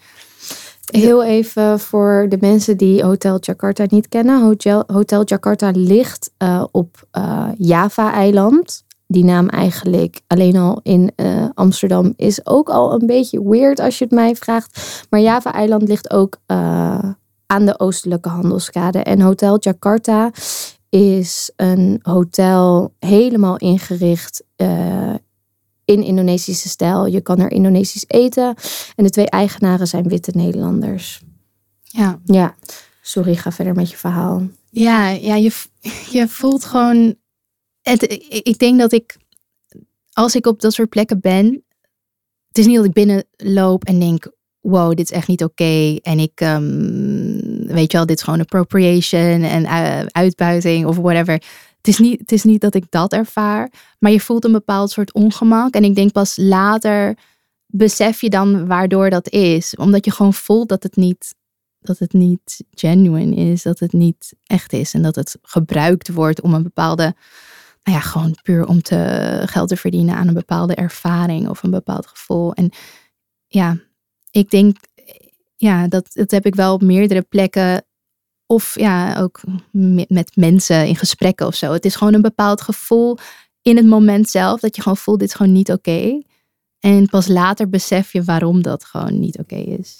[0.90, 4.42] Heel even voor de mensen die Hotel Jakarta niet kennen.
[4.42, 8.84] Hotel, Hotel Jakarta ligt uh, op uh, Java-eiland.
[9.06, 11.12] Die naam eigenlijk alleen al in
[11.54, 15.06] Amsterdam is ook al een beetje weird als je het mij vraagt.
[15.10, 16.36] Maar Java-eiland ligt ook
[17.50, 18.98] aan de oostelijke handelskade.
[18.98, 20.30] En Hotel Jakarta
[20.88, 24.44] is een hotel helemaal ingericht
[25.84, 27.06] in Indonesische stijl.
[27.06, 28.54] Je kan er Indonesisch eten.
[28.96, 31.20] En de twee eigenaren zijn witte Nederlanders.
[31.82, 32.20] Ja.
[32.24, 32.54] Ja.
[33.00, 34.42] Sorry, ga verder met je verhaal.
[34.70, 35.50] Ja, ja je,
[36.16, 37.14] je voelt gewoon.
[37.82, 39.16] Het, ik denk dat ik,
[40.12, 41.64] als ik op dat soort plekken ben,
[42.48, 44.26] het is niet dat ik binnenloop en denk:
[44.60, 45.96] wow, dit is echt niet oké.
[46.02, 51.34] En ik, um, weet je wel, dit is gewoon appropriation en uh, uitbuiting of whatever.
[51.76, 54.90] Het is, niet, het is niet dat ik dat ervaar, maar je voelt een bepaald
[54.90, 55.74] soort ongemak.
[55.74, 57.16] En ik denk pas later
[57.66, 59.76] besef je dan waardoor dat is.
[59.76, 61.34] Omdat je gewoon voelt dat het niet,
[61.80, 64.94] dat het niet genuine is, dat het niet echt is.
[64.94, 67.14] En dat het gebruikt wordt om een bepaalde,
[67.82, 71.70] nou ja, gewoon puur om te geld te verdienen aan een bepaalde ervaring of een
[71.70, 72.52] bepaald gevoel.
[72.52, 72.70] En
[73.46, 73.76] ja,
[74.30, 74.76] ik denk,
[75.56, 77.84] ja, dat, dat heb ik wel op meerdere plekken
[78.46, 79.40] of ja, ook
[80.08, 81.72] met mensen in gesprekken of zo.
[81.72, 83.16] Het is gewoon een bepaald gevoel
[83.62, 84.60] in het moment zelf.
[84.60, 86.22] Dat je gewoon voelt, dit is gewoon niet oké.
[86.80, 89.98] En pas later besef je waarom dat gewoon niet oké is.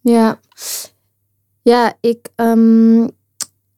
[0.00, 0.40] Ja,
[1.62, 3.10] ja ik, um,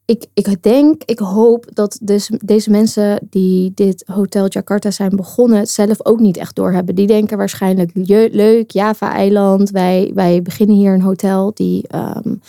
[0.06, 5.66] ik, ik denk, ik hoop dat dus deze mensen die dit Hotel Jakarta zijn begonnen,
[5.66, 6.94] zelf ook niet echt doorhebben.
[6.94, 7.90] Die denken waarschijnlijk,
[8.32, 11.84] leuk, Java-eiland, wij, wij beginnen hier een hotel die...
[11.94, 12.40] Um,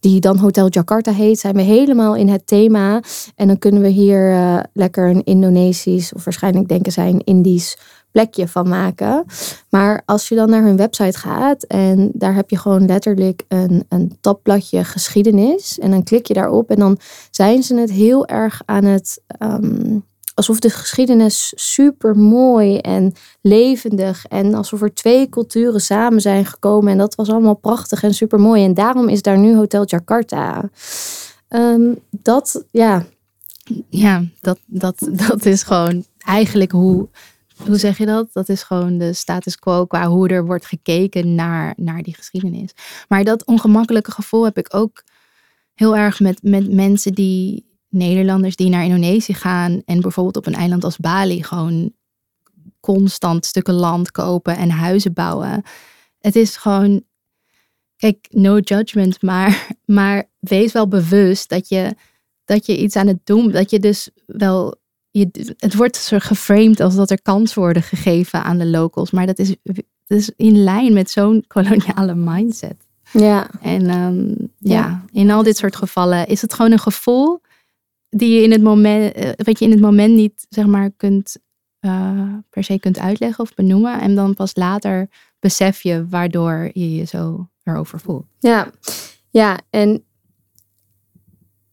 [0.00, 3.02] die dan Hotel Jakarta heet, zijn we helemaal in het thema.
[3.36, 7.78] En dan kunnen we hier uh, lekker een Indonesisch, of waarschijnlijk denken zij een Indisch
[8.14, 9.24] plekje van maken.
[9.70, 13.84] Maar als je dan naar hun website gaat en daar heb je gewoon letterlijk een,
[13.88, 15.78] een tabbladje geschiedenis.
[15.78, 16.98] En dan klik je daarop en dan
[17.30, 24.26] zijn ze het heel erg aan het um, alsof de geschiedenis super mooi en levendig
[24.26, 28.40] en alsof er twee culturen samen zijn gekomen en dat was allemaal prachtig en super
[28.40, 30.70] mooi en daarom is daar nu Hotel Jakarta.
[31.48, 33.04] Um, dat, ja.
[33.88, 37.08] Ja, dat, dat, dat is gewoon eigenlijk hoe,
[37.56, 38.32] hoe zeg je dat?
[38.32, 42.70] Dat is gewoon de status quo qua hoe er wordt gekeken naar, naar die geschiedenis.
[43.08, 45.04] Maar dat ongemakkelijke gevoel heb ik ook
[45.74, 50.54] heel erg met, met mensen die Nederlanders die naar Indonesië gaan en bijvoorbeeld op een
[50.54, 51.92] eiland als Bali gewoon
[52.80, 55.62] constant stukken land kopen en huizen bouwen.
[56.18, 57.02] Het is gewoon,
[57.96, 61.94] kijk, no judgment, maar, maar wees wel bewust dat je,
[62.44, 64.76] dat je iets aan het doen, dat je dus wel,
[65.18, 69.26] je, het wordt soort geframed als dat er kans worden gegeven aan de locals, maar
[69.26, 72.76] dat is, dat is in lijn met zo'n koloniale mindset.
[73.12, 73.50] Ja.
[73.60, 74.74] En um, ja.
[74.74, 77.40] ja, in al dit soort gevallen is het gewoon een gevoel
[78.08, 81.36] die je in het moment, eh, wat je in het moment niet zeg maar kunt
[81.80, 84.00] uh, per se kunt uitleggen of benoemen.
[84.00, 88.26] En dan pas later besef je waardoor je je zo erover voelt.
[88.38, 88.70] Ja,
[89.30, 90.04] ja en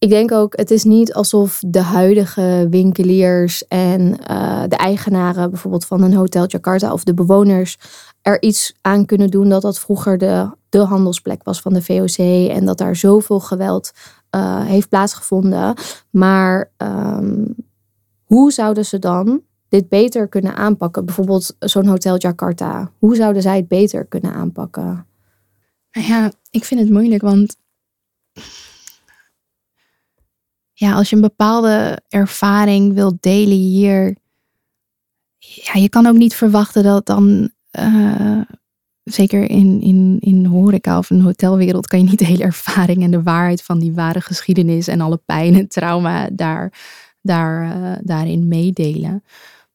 [0.02, 5.86] ik denk ook, het is niet alsof de huidige winkeliers en uh, de eigenaren bijvoorbeeld
[5.86, 7.78] van een hotel Jakarta of de bewoners
[8.22, 12.18] er iets aan kunnen doen dat dat vroeger de, de handelsplek was van de VOC
[12.50, 13.92] en dat daar zoveel geweld
[14.36, 15.74] uh, heeft plaatsgevonden.
[16.10, 17.56] Maar um,
[18.24, 21.06] hoe zouden ze dan dit beter kunnen aanpakken?
[21.06, 22.92] Bijvoorbeeld zo'n Hotel Jakarta.
[23.00, 25.06] Hoe zouden zij het beter kunnen aanpakken?
[25.90, 27.58] Ja, ik vind het moeilijk, want
[30.82, 34.16] ja, als je een bepaalde ervaring wilt delen hier,
[35.38, 38.42] ja, je kan ook niet verwachten dat dan uh,
[39.04, 43.12] zeker in, in, in horeca of een hotelwereld kan je niet de hele ervaring en
[43.12, 46.74] de waarheid van die ware geschiedenis en alle pijn en trauma daar,
[47.22, 49.24] daar, uh, daarin meedelen.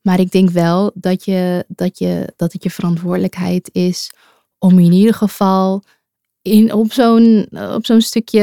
[0.01, 4.11] Maar ik denk wel dat, je, dat, je, dat het je verantwoordelijkheid is
[4.59, 5.83] om in ieder geval
[6.47, 8.41] in, op zo'n op zo'n stukje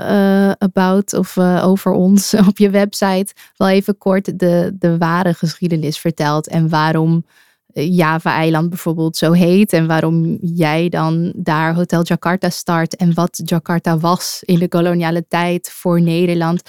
[0.00, 5.34] uh, about of uh, over ons op je website wel even kort de, de ware
[5.34, 7.24] geschiedenis vertelt en waarom
[7.74, 13.98] Java-eiland bijvoorbeeld zo heet en waarom jij dan daar Hotel Jakarta start en wat Jakarta
[13.98, 16.62] was in de koloniale tijd voor Nederland.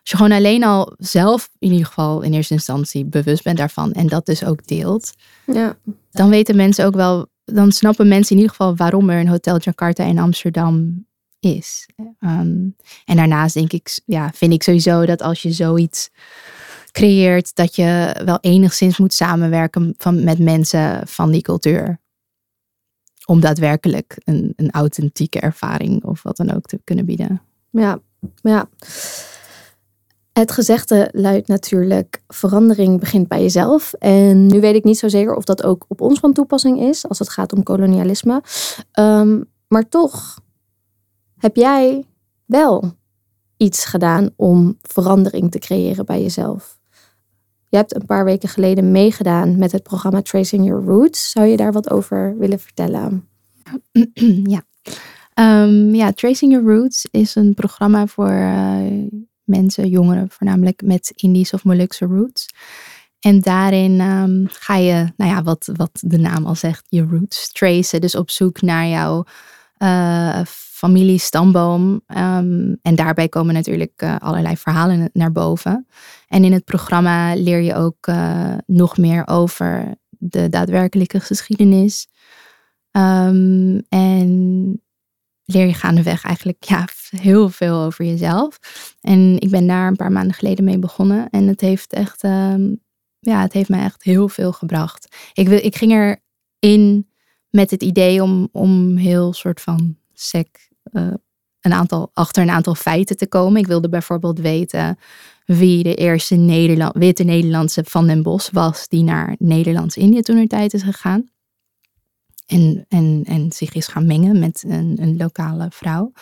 [0.00, 3.92] Als je gewoon alleen al zelf in ieder geval in eerste instantie bewust bent daarvan
[3.92, 5.12] en dat dus ook deelt,
[5.46, 5.76] ja.
[6.10, 9.58] dan weten mensen ook wel, dan snappen mensen in ieder geval waarom er een Hotel
[9.58, 11.06] Jakarta in Amsterdam
[11.40, 11.88] is.
[12.20, 16.10] Um, en daarnaast denk ik, ja, vind ik sowieso dat als je zoiets
[16.92, 21.98] creëert dat je wel enigszins moet samenwerken van, met mensen van die cultuur.
[23.30, 27.42] om daadwerkelijk een, een authentieke ervaring of wat dan ook te kunnen bieden.
[27.70, 27.98] Ja,
[28.42, 28.68] ja.
[30.40, 33.92] Het gezegde luidt natuurlijk: verandering begint bij jezelf.
[33.92, 37.08] En nu weet ik niet zo zeker of dat ook op ons van toepassing is
[37.08, 38.42] als het gaat om kolonialisme.
[38.92, 40.40] Ehm, maar toch
[41.36, 42.04] heb jij
[42.46, 42.92] wel
[43.56, 46.78] iets gedaan om verandering te creëren bij jezelf.
[47.68, 51.30] Je hebt een paar weken geleden meegedaan met het programma Tracing Your Roots.
[51.30, 53.28] Zou je daar wat over willen vertellen?
[54.54, 54.62] Ja,
[55.64, 59.06] um, ja Tracing Your Roots is een programma voor uh,
[59.50, 62.48] mensen, jongeren voornamelijk met Indisch of Molukse roots.
[63.20, 67.52] En daarin um, ga je, nou ja, wat, wat de naam al zegt, je roots
[67.52, 68.00] tracen.
[68.00, 69.24] Dus op zoek naar jouw
[69.78, 72.02] uh, familiestamboom.
[72.16, 75.86] Um, en daarbij komen natuurlijk uh, allerlei verhalen naar boven.
[76.28, 82.08] En in het programma leer je ook uh, nog meer over de daadwerkelijke geschiedenis.
[82.92, 84.82] Um, en
[85.52, 88.58] leer je gaandeweg eigenlijk ja, heel veel over jezelf.
[89.00, 91.30] En ik ben daar een paar maanden geleden mee begonnen.
[91.30, 92.80] En het heeft echt, um,
[93.18, 95.16] ja, het heeft mij echt heel veel gebracht.
[95.32, 96.18] Ik, ik ging
[96.60, 97.08] erin
[97.50, 101.12] met het idee om, om heel soort van sec uh,
[101.60, 103.60] een aantal, achter een aantal feiten te komen.
[103.60, 104.98] Ik wilde bijvoorbeeld weten
[105.44, 110.46] wie de eerste Nederland, witte Nederlandse van den Bos was die naar Nederlands-Indië toen er
[110.46, 111.30] tijd is gegaan.
[112.50, 116.12] En, en, en zich is gaan mengen met een, een lokale vrouw.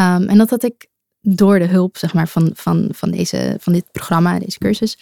[0.00, 0.86] Um, en dat had ik
[1.20, 4.98] door de hulp zeg maar, van, van, van, deze, van dit programma, deze cursus.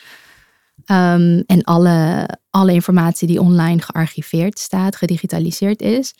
[0.87, 6.15] Um, en alle, alle informatie die online gearchiveerd staat, gedigitaliseerd is,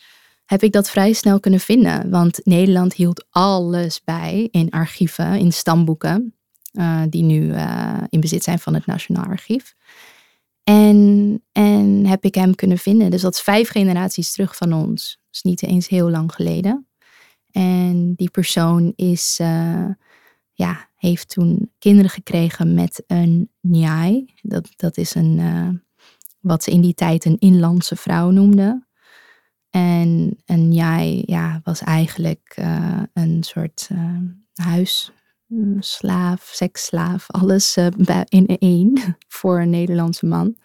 [0.45, 2.09] heb ik dat vrij snel kunnen vinden.
[2.09, 6.35] Want Nederland hield alles bij in archieven, in stamboeken,
[6.71, 9.75] uh, die nu uh, in bezit zijn van het Nationaal Archief.
[10.63, 13.11] En, en heb ik hem kunnen vinden.
[13.11, 15.19] Dus dat is vijf generaties terug van ons.
[15.25, 16.87] Dat is niet eens heel lang geleden.
[17.51, 19.89] En die persoon is, uh,
[20.53, 24.33] ja, heeft toen kinderen gekregen met een njai.
[24.41, 25.81] Dat, dat is een,
[26.39, 28.87] wat ze in die tijd een inlandse vrouw noemden.
[29.69, 34.17] En, en jij ja, was eigenlijk uh, een soort uh,
[35.73, 37.87] huisslaaf, seksslaaf, alles uh,
[38.27, 40.55] in één voor een Nederlandse man.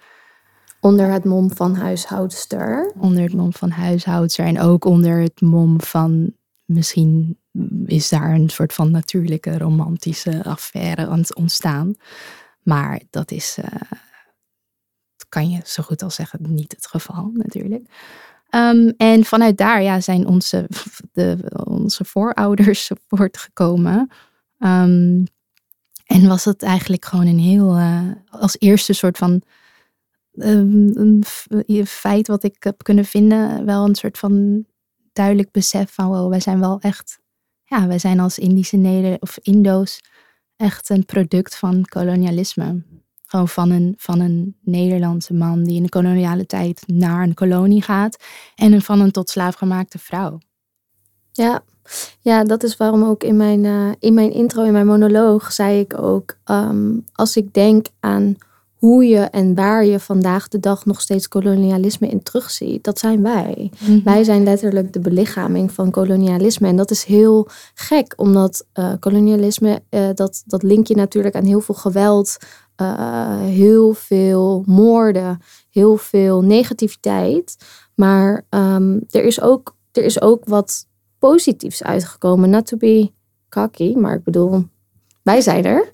[0.80, 2.92] Onder het mom van huishoudster.
[2.98, 6.32] Onder het mom van huishoudster en ook onder het mom van
[6.64, 7.38] misschien
[7.86, 11.94] is daar een soort van natuurlijke romantische affaire aan het ontstaan.
[12.62, 13.58] Maar dat is,
[15.28, 17.88] kan je zo goed als zeggen, niet het geval natuurlijk.
[18.50, 20.68] Um, en vanuit daar ja, zijn onze,
[21.12, 24.10] de, onze voorouders voortgekomen.
[24.58, 25.24] Um,
[26.06, 29.42] en was het eigenlijk gewoon een heel, uh, als eerste soort van
[30.32, 34.64] um, een feit wat ik heb kunnen vinden, wel een soort van
[35.12, 37.18] duidelijk besef van, wow, wij zijn wel echt,
[37.64, 40.00] ja, wij zijn als Indische Neder of Indo's
[40.56, 42.82] echt een product van kolonialisme.
[43.26, 47.82] Gewoon van een, van een Nederlandse man die in de koloniale tijd naar een kolonie
[47.82, 48.24] gaat.
[48.54, 50.38] En van een tot slaaf gemaakte vrouw.
[51.38, 51.62] Ja,
[52.20, 55.80] ja, dat is waarom ook in mijn, uh, in mijn intro, in mijn monoloog, zei
[55.80, 58.36] ik ook: um, als ik denk aan
[58.74, 63.22] hoe je en waar je vandaag de dag nog steeds kolonialisme in terugziet, dat zijn
[63.22, 63.70] wij.
[63.78, 64.02] Mm-hmm.
[64.04, 66.68] Wij zijn letterlijk de belichaming van kolonialisme.
[66.68, 71.44] En dat is heel gek, omdat uh, kolonialisme, uh, dat, dat link je natuurlijk aan
[71.44, 72.36] heel veel geweld,
[72.82, 77.56] uh, heel veel moorden, heel veel negativiteit.
[77.94, 80.86] Maar um, er, is ook, er is ook wat
[81.18, 82.50] positiefs uitgekomen.
[82.50, 83.10] Not to be
[83.48, 84.64] cocky, maar ik bedoel,
[85.22, 85.92] wij zijn er.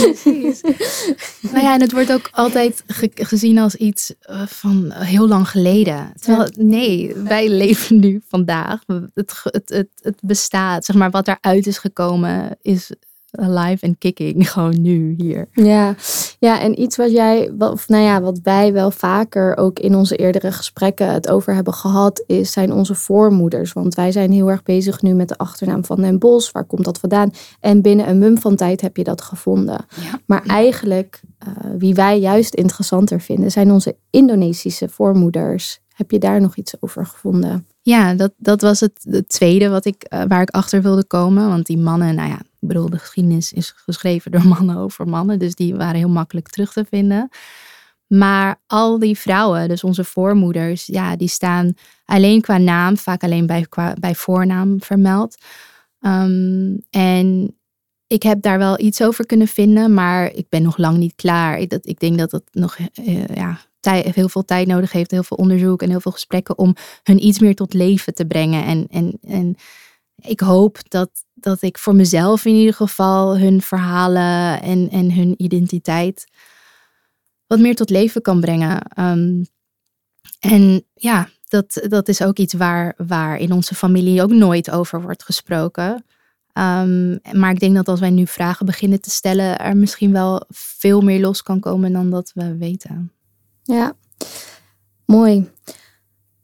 [0.00, 0.60] Precies.
[1.52, 5.48] nou ja, en het wordt ook altijd ge gezien als iets uh, van heel lang
[5.48, 6.12] geleden.
[6.20, 8.82] Terwijl, nee, wij leven nu vandaag.
[9.14, 10.84] Het, het, het, het bestaat.
[10.84, 12.90] Zeg maar, wat eruit is gekomen is
[13.30, 15.48] alive en kicking gewoon nu hier.
[15.52, 15.94] Ja,
[16.38, 20.16] ja en iets wat jij, of nou ja, wat wij wel vaker ook in onze
[20.16, 23.72] eerdere gesprekken het over hebben gehad, is zijn onze voormoeders.
[23.72, 26.50] Want wij zijn heel erg bezig nu met de achternaam van Den Bos.
[26.50, 27.30] Waar komt dat vandaan?
[27.60, 29.84] En binnen een mum van tijd heb je dat gevonden.
[30.00, 30.20] Ja.
[30.26, 35.80] Maar eigenlijk, uh, wie wij juist interessanter vinden, zijn onze Indonesische voormoeders.
[35.88, 37.66] Heb je daar nog iets over gevonden?
[37.82, 41.48] Ja, dat, dat was het, het tweede wat ik, uh, waar ik achter wilde komen.
[41.48, 45.38] Want die mannen, nou ja, ik bedoel, de geschiedenis is geschreven door mannen over mannen.
[45.38, 47.28] Dus die waren heel makkelijk terug te vinden.
[48.06, 53.46] Maar al die vrouwen, dus onze voormoeders, ja, die staan alleen qua naam, vaak alleen
[53.46, 55.36] bij, qua, bij voornaam vermeld.
[56.00, 57.56] Um, en
[58.06, 61.58] ik heb daar wel iets over kunnen vinden, maar ik ben nog lang niet klaar.
[61.58, 63.58] Ik, dat, ik denk dat het nog uh, ja,
[63.88, 67.38] heel veel tijd nodig heeft, heel veel onderzoek en heel veel gesprekken om hun iets
[67.38, 68.64] meer tot leven te brengen.
[68.64, 69.56] En, en, en
[70.20, 75.34] ik hoop dat, dat ik voor mezelf in ieder geval hun verhalen en, en hun
[75.36, 76.26] identiteit
[77.46, 78.82] wat meer tot leven kan brengen.
[78.82, 79.44] Ehm,
[80.40, 85.02] en ja, dat, dat is ook iets waar, waar in onze familie ook nooit over
[85.02, 86.04] wordt gesproken.
[86.52, 90.44] Ehm, maar ik denk dat als wij nu vragen beginnen te stellen, er misschien wel
[90.48, 93.12] veel meer los kan komen dan dat we weten.
[93.62, 93.92] Ja,
[95.04, 95.50] mooi.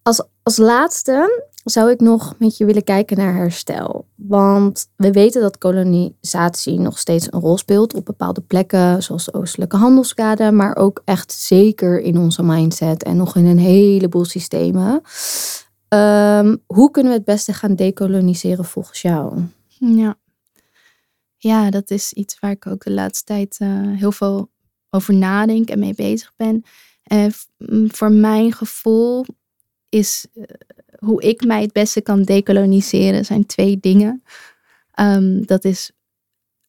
[0.02, 4.06] Als, als laatste zou ik nog met je willen kijken naar herstel.
[4.14, 9.34] Want we weten dat kolonisatie nog steeds een rol speelt op bepaalde plekken, zoals de
[9.34, 15.02] Oostelijke Handelskade, maar ook echt zeker in onze mindset en nog in een heleboel systemen.
[15.88, 19.42] Ehm, hoe kunnen we het beste gaan decoloniseren volgens jou?
[19.68, 20.18] Ja.
[21.36, 24.50] ja, dat is iets waar ik ook de laatste tijd uh, heel veel
[24.90, 26.62] over nadenk en mee bezig ben.
[27.02, 27.32] En
[27.88, 29.24] voor mijn gevoel
[29.88, 30.44] is uh,
[31.06, 34.22] hoe ik mij het beste kan decoloniseren zijn twee dingen.
[35.00, 35.90] Um, dat is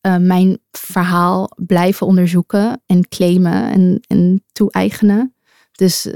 [0.01, 5.33] uh, mijn verhaal blijven onderzoeken en claimen en, en toe-eigenen.
[5.71, 6.07] Dus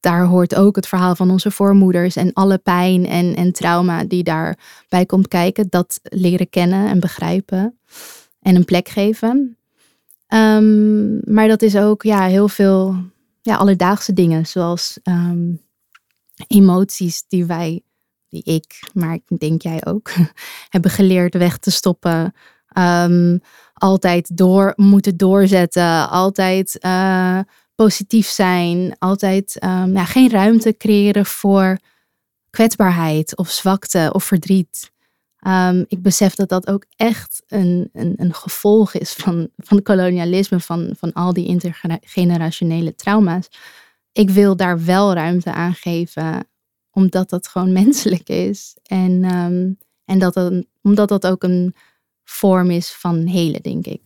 [0.00, 4.22] daar hoort ook het verhaal van onze voormoeders en alle pijn en, en trauma die
[4.22, 5.66] daarbij komt kijken.
[5.70, 7.78] Dat leren kennen en begrijpen
[8.40, 9.56] en een plek geven.
[10.34, 12.96] Um, maar dat is ook ja, heel veel
[13.42, 15.60] ja, alledaagse dingen, zoals um,
[16.46, 17.82] emoties die wij,
[18.28, 20.10] die ik, maar ik denk jij ook,
[20.68, 22.34] hebben geleerd weg te stoppen.
[22.78, 23.40] Um,
[23.74, 27.38] altijd door moeten doorzetten, altijd uh,
[27.74, 31.78] positief zijn, altijd um, ja, geen ruimte creëren voor
[32.50, 34.90] kwetsbaarheid of zwakte of verdriet.
[35.46, 40.60] Um, ik besef dat dat ook echt een, een, een gevolg is van, van kolonialisme,
[40.60, 43.48] van, van al die intergenerationele trauma's.
[44.18, 46.48] Ik wil daar wel ruimte aan geven,
[46.90, 48.76] omdat dat gewoon menselijk is.
[48.82, 51.74] En, um, en dat een, omdat dat ook een
[52.24, 54.00] vorm is van helen, denk ik.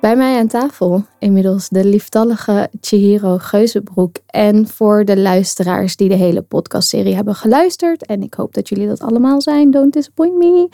[0.00, 4.16] Bij mij aan tafel inmiddels de lieftallige Chihiro Geuzenbroek.
[4.26, 8.86] En voor de luisteraars die de hele podcastserie hebben geluisterd, en ik hoop dat jullie
[8.86, 10.68] dat allemaal zijn, don't disappoint me,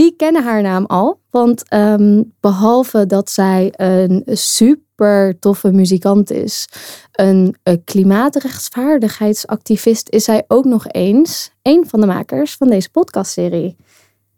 [0.00, 1.20] die kennen haar naam al.
[1.30, 6.68] Want um, behalve dat zij een super toffe muzikant is,
[7.12, 13.76] een, een klimaatrechtvaardigheidsactivist, is zij ook nog eens een van de makers van deze podcastserie.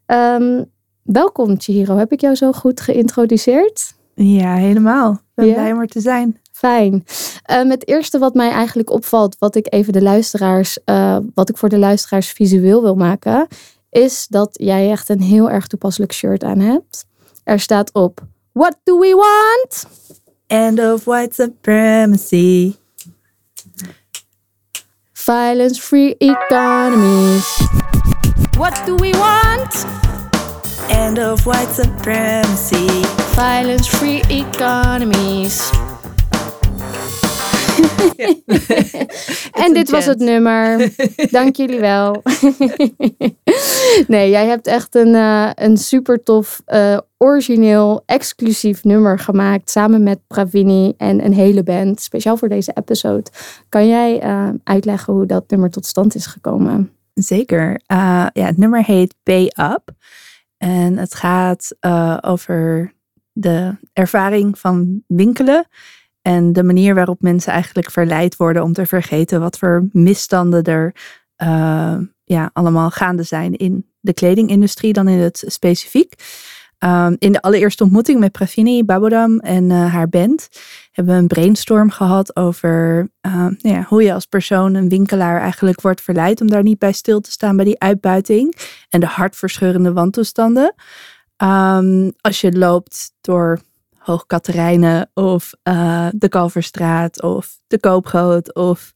[0.07, 0.71] Um,
[1.03, 3.95] welkom Chihiro, heb ik jou zo goed geïntroduceerd?
[4.15, 5.13] Ja, helemaal.
[5.13, 6.41] Ik ben blij om er te zijn.
[6.53, 7.05] Fijn.
[7.51, 11.57] Um, het eerste wat mij eigenlijk opvalt, wat ik even de luisteraars, uh, wat ik
[11.57, 13.47] voor de luisteraars visueel wil maken,
[13.93, 17.07] is dat jij echt een heel erg toepasselijk shirt aan hebt.
[17.45, 18.21] Er staat op
[18.53, 19.87] What do we want?
[20.47, 22.75] End of white supremacy.
[25.13, 27.61] Violence-free economies.
[28.57, 29.87] What do we want?
[30.89, 33.05] End of white supremacy.
[33.35, 35.71] Violence-free economies.
[39.65, 40.93] en dit was het nummer.
[41.31, 42.23] Dank jullie wel.
[44.07, 49.71] nee, jij hebt echt een, uh, een super tof, uh, origineel, exclusief nummer gemaakt.
[49.71, 52.01] Samen met Pravini en een hele band.
[52.01, 53.31] Speciaal voor deze episode.
[53.69, 56.91] Kan jij uh, uitleggen hoe dat nummer tot stand is gekomen?
[57.15, 57.81] Zeker.
[57.87, 59.91] ja, het nummer heet Pay Up.
[60.59, 61.77] En het gaat
[62.21, 62.93] over
[63.33, 65.67] de ervaring van winkelen
[66.23, 70.95] en de manier waarop mensen eigenlijk verleid worden om te vergeten wat voor misstanden er
[71.43, 76.15] uh, ja, allemaal gaande zijn in de kledingindustrie, dan in het specifiek.
[76.85, 80.49] Um, in de allereerste ontmoeting met Pravini Babodam en uh, haar band
[80.91, 85.41] hebben we een brainstorm gehad over uh, nou ja, hoe je als persoon, een winkelaar,
[85.41, 88.55] eigenlijk wordt verleid om daar niet bij stil te staan bij die uitbuiting
[88.89, 90.75] en de hartverscheurende wantoestanden.
[91.37, 93.61] Um, als je loopt door
[94.03, 98.93] Hoog Katerijnen of uh, de Kalverstraat of de Koopgoot of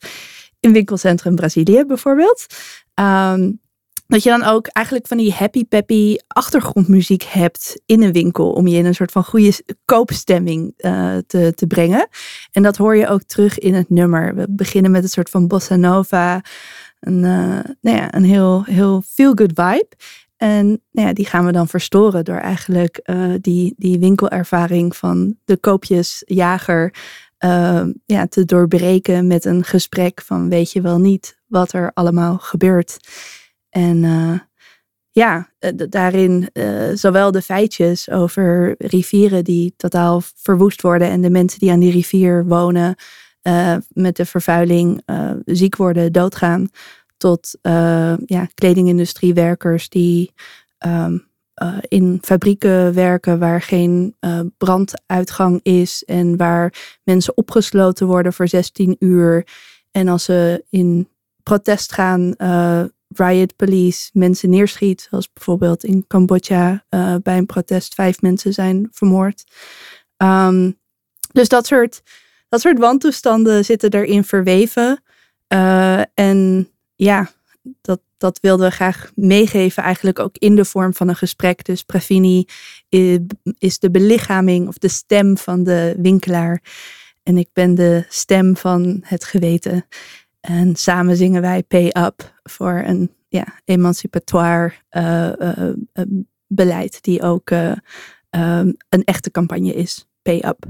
[0.61, 2.47] in winkelcentrum Brazilië bijvoorbeeld.
[2.95, 3.61] Um,
[4.07, 8.53] dat je dan ook eigenlijk van die happy peppy achtergrondmuziek hebt in een winkel.
[8.53, 9.53] Om je in een soort van goede
[9.85, 12.09] koopstemming uh, te, te brengen.
[12.53, 14.35] En dat hoor je ook terug in het nummer.
[14.35, 16.45] We beginnen met een soort van bossa nova.
[17.01, 19.89] Een, uh, nou ja, een heel, heel feel good vibe.
[20.37, 25.37] En nou ja, die gaan we dan verstoren door eigenlijk uh, die, die winkelervaring van
[25.45, 26.95] de koopjesjager
[27.45, 32.39] uh, ja, te doorbreken met een gesprek van weet je wel niet wat er allemaal
[32.39, 32.99] gebeurt.
[33.71, 34.05] En
[35.17, 41.21] ja, eh, d- daarin eh, zowel de feitjes over rivieren die totaal verwoest worden en
[41.21, 42.95] de mensen die aan die rivier wonen
[43.43, 46.69] eh, met de vervuiling eh, ziek worden, doodgaan,
[47.17, 50.33] tot eh, ja, kledingindustriewerkers die
[50.79, 51.19] ehm,
[51.55, 58.49] eh, in fabrieken werken waar geen eh, branduitgang is en waar mensen opgesloten worden voor
[58.49, 59.47] 16 uur.
[59.91, 61.09] En als ze in
[61.43, 62.35] protest gaan,
[63.09, 66.85] riot police mensen neerschiet, zoals bijvoorbeeld in Cambodja
[67.23, 69.45] bij een protest vijf mensen zijn vermoord.
[70.17, 70.71] Ehm,
[71.33, 72.03] dus dat soort,
[72.49, 75.03] dat soort wantoestanden zitten erin verweven.
[76.15, 77.31] En ja,
[77.81, 81.65] dat, dat wilden we graag meegeven, eigenlijk ook in de vorm van een gesprek.
[81.65, 82.47] Dus Pravini
[83.59, 86.63] is de belichaming of de stem van de winkelaar.
[87.23, 89.87] En ik ben de stem van het geweten.
[90.41, 96.05] En samen zingen wij Pay Up voor een ja, emancipatoire eh, eh, eh,
[96.47, 97.73] beleid, die ook eh,
[98.31, 100.09] ehm, een echte campagne is.
[100.23, 100.65] Pay Up.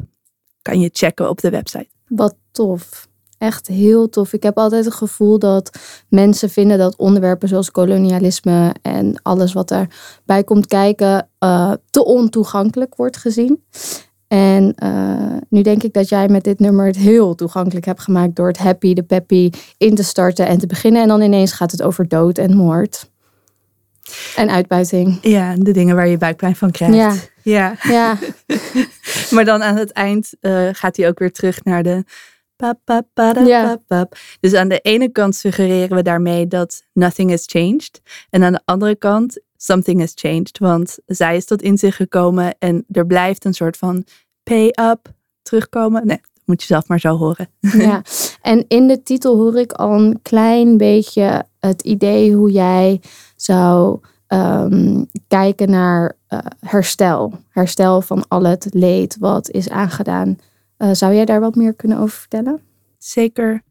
[0.62, 1.88] Kan je checken op de website.
[2.06, 3.08] Wat tof.
[3.38, 4.32] Echt heel tof.
[4.32, 5.78] Ik heb altijd het gevoel dat
[6.08, 12.94] mensen vinden dat onderwerpen zoals kolonialisme en alles wat daarbij komt kijken eh, te ontoegankelijk
[12.94, 13.64] wordt gezien.
[14.28, 18.36] En eh, nu denk ik dat jij met dit nummer het heel toegankelijk hebt gemaakt
[18.36, 21.02] door het happy, de peppy in te starten en te beginnen.
[21.02, 23.10] En dan ineens gaat het over dood en moord.
[24.36, 25.18] En uitbuiting.
[25.22, 26.94] Ja, de dingen waar je buikpijn van krijgt.
[26.94, 27.14] Ja.
[27.42, 27.76] ja.
[27.82, 28.18] Ja,
[29.34, 32.04] Maar dan aan het eind eh, gaat hij ook weer terug naar de.
[32.56, 33.64] Pap, pap, pada, Ja.
[33.66, 34.16] pap, pap.
[34.40, 38.00] Dus aan de ene kant suggereren we daarmee dat nothing has changed.
[38.30, 40.58] En aan de andere kant, something has changed.
[40.58, 44.04] Want zij is tot inzicht gekomen en er blijft een soort van
[44.42, 46.06] pay up terugkomen.
[46.06, 47.48] Nee, dat moet je zelf maar zo horen.
[47.88, 48.02] Ja,
[48.42, 53.00] en in de titel hoor ik al een klein beetje het idee hoe jij
[53.36, 57.32] zou ehm, kijken naar eh, herstel.
[57.50, 60.38] Herstel van al het leed wat is aangedaan.
[60.76, 62.60] Eh, zou jij daar wat meer kunnen over vertellen?
[62.98, 63.62] Zeker.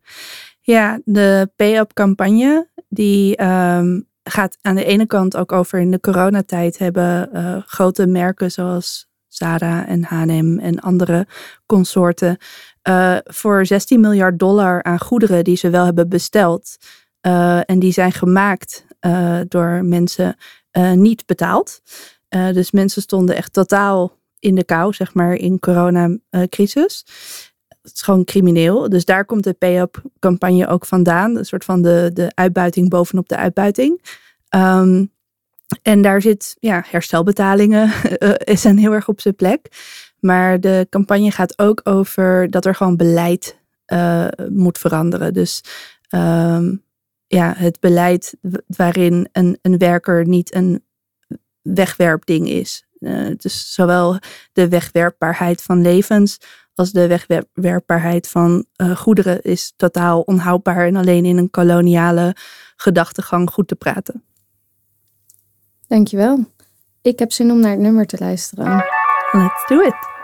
[0.61, 5.99] Ja, de Pay-Up campagne, die ehm, gaat aan de ene kant ook over in de
[5.99, 11.27] coronatijd hebben eh, grote merken zoals Zara en H&M en andere
[11.65, 12.37] consorten
[12.81, 16.77] eh, voor 16 miljard dollar aan goederen die ze wel hebben besteld
[17.65, 18.85] en die zijn gemaakt
[19.47, 20.35] door mensen
[20.93, 21.81] niet betaald.
[22.29, 27.03] Dus mensen stonden echt totaal in de kou, zeg maar, in coronacrisis
[27.85, 28.89] het is gewoon crimineel.
[28.89, 31.37] Dus daar komt de pay-up campagne ook vandaan.
[31.37, 34.01] Een soort van de, de uitbuiting bovenop de uitbuiting.
[34.49, 35.05] Ehm,
[35.81, 39.67] en daar zit, ja, herstelbetalingen uh, zijn heel erg op zijn plek.
[40.19, 45.33] Maar de campagne gaat ook over dat er gewoon beleid uh, moet veranderen.
[45.33, 45.63] Dus
[46.09, 46.83] um,
[47.27, 48.35] ja, het beleid
[48.67, 50.83] waarin een, een werker niet een
[51.61, 52.84] wegwerpding is.
[52.99, 54.19] Uh, dus zowel
[54.53, 56.37] de wegwerpbaarheid van levens
[56.75, 62.35] als de wegwerpbaarheid van uh, goederen is totaal onhoudbaar en alleen in een koloniale
[62.75, 64.23] gedachtegang goed te praten.
[65.87, 66.45] Dankjewel.
[67.01, 68.83] Ik heb zin om naar het nummer te luisteren.
[69.31, 70.14] Let's do it.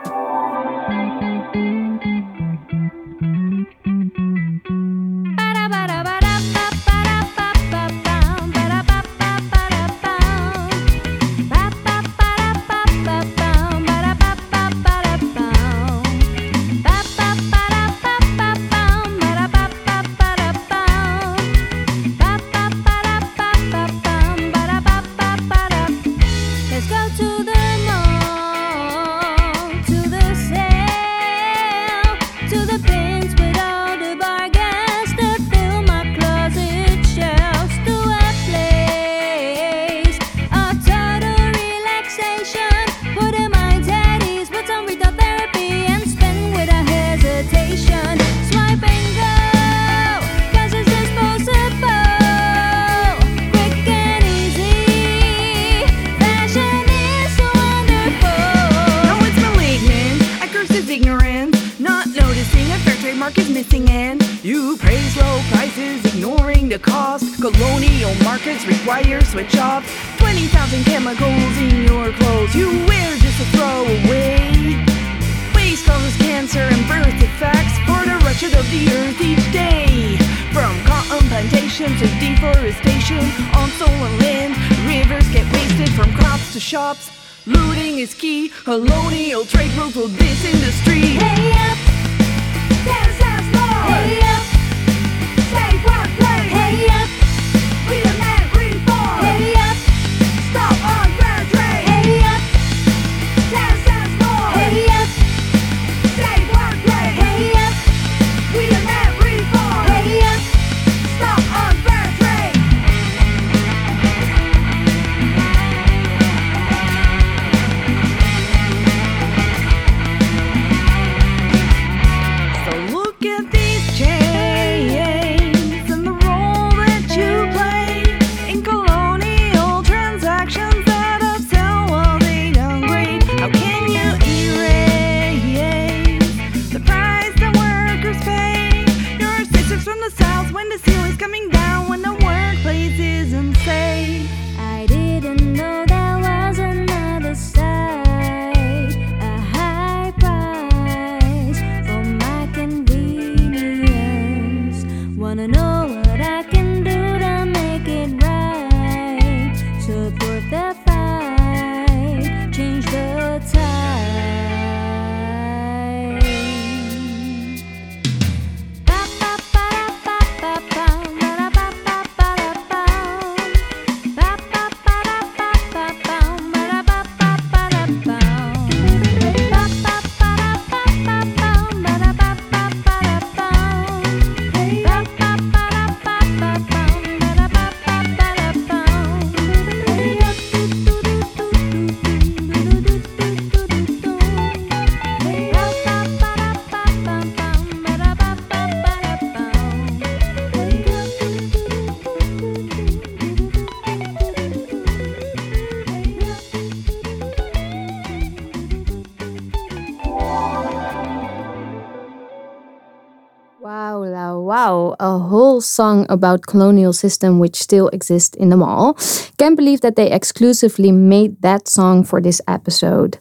[215.62, 218.98] Song about colonial system which still exists in the mall.
[219.38, 223.20] Can't believe that they exclusively made that song for this episode.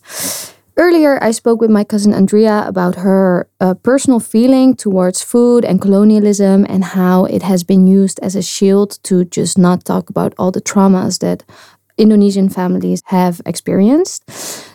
[0.77, 5.79] Earlier, I spoke with my cousin Andrea about her uh, personal feeling towards food and
[5.79, 10.33] colonialism and how it has been used as a shield to just not talk about
[10.39, 11.45] all the traumas that
[12.01, 14.25] Indonesian families have experienced.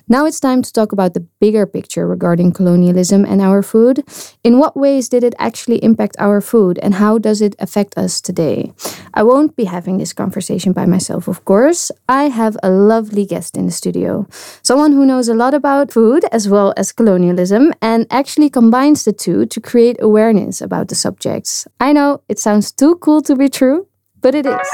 [0.07, 4.03] Now it's time to talk about the bigger picture regarding colonialism and our food.
[4.43, 8.21] In what ways did it actually impact our food and how does it affect us
[8.21, 8.71] today?
[9.15, 11.91] I won't be having this conversation by myself, of course.
[12.07, 14.27] I have a lovely guest in the studio,
[14.61, 19.13] someone who knows a lot about food as well as colonialism and actually combines the
[19.13, 21.67] two to create awareness about the subjects.
[21.79, 23.87] I know it sounds too cool to be true,
[24.21, 24.69] but it is.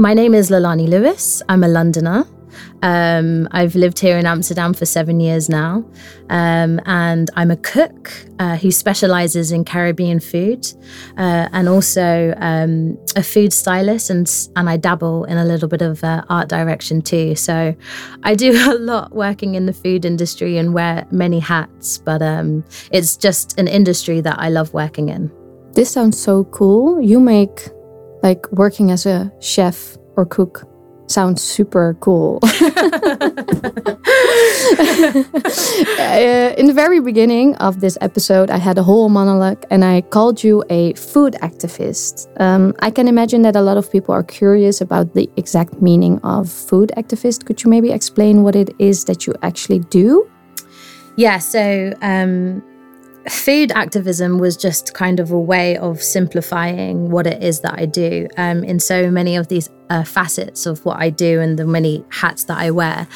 [0.00, 1.42] My name is Lalani Lewis.
[1.50, 2.24] I'm a Londoner.
[2.80, 5.84] Um, I've lived here in Amsterdam for seven years now,
[6.30, 10.66] um, and I'm a cook uh, who specializes in Caribbean food,
[11.18, 14.26] uh, and also um, a food stylist, and
[14.56, 17.34] and I dabble in a little bit of uh, art direction too.
[17.34, 17.76] So
[18.22, 22.64] I do a lot working in the food industry and wear many hats, but um,
[22.90, 25.30] it's just an industry that I love working in.
[25.72, 27.02] This sounds so cool.
[27.02, 27.68] You make
[28.22, 30.64] like working as a chef or cook
[31.10, 32.40] sounds super cool.
[36.00, 40.00] Uh, in the very beginning of this episode, I had a whole monologue and I
[40.02, 42.28] called you a food activist.
[42.40, 46.20] Um, I can imagine that a lot of people are curious about the exact meaning
[46.20, 47.46] of food activist.
[47.46, 50.28] Could you maybe explain what it is that you actually do?
[51.16, 52.62] Yeah, so um,
[53.28, 57.86] food activism was just kind of a way of simplifying what it is that I
[57.86, 61.66] do um, in so many of these uh, facets of what I do and the
[61.66, 63.06] many hats that I wear.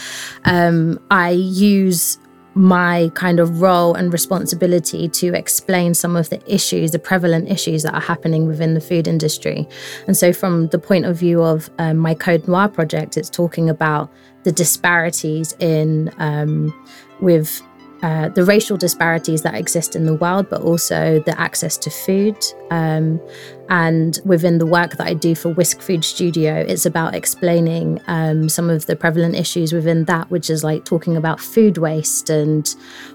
[0.45, 2.19] Um, I use
[2.55, 7.83] my kind of role and responsibility to explain some of the issues, the prevalent issues
[7.83, 9.69] that are happening within the food industry.
[10.07, 13.69] And so, from the point of view of um, my Code Noir project, it's talking
[13.69, 14.11] about
[14.45, 16.73] the disparities in um,
[17.21, 17.61] with
[18.05, 22.37] uh, the racial disparities that exist in the world, but also the access to food.
[22.71, 23.19] Um,
[23.71, 28.51] and within the work that I do for Whisk Food Studio, it's about explaining um,
[28.51, 32.67] some of the prevalent issues within that, which is like talking about food waste and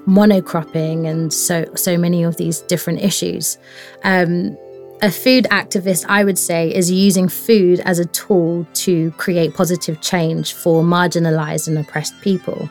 [0.08, 3.60] monocropping and so so many of these different issues.
[4.04, 4.58] Um,
[5.04, 10.02] a food activist, I would say, is using food as a tool to create positive
[10.02, 12.68] change for marginalized and oppressed people.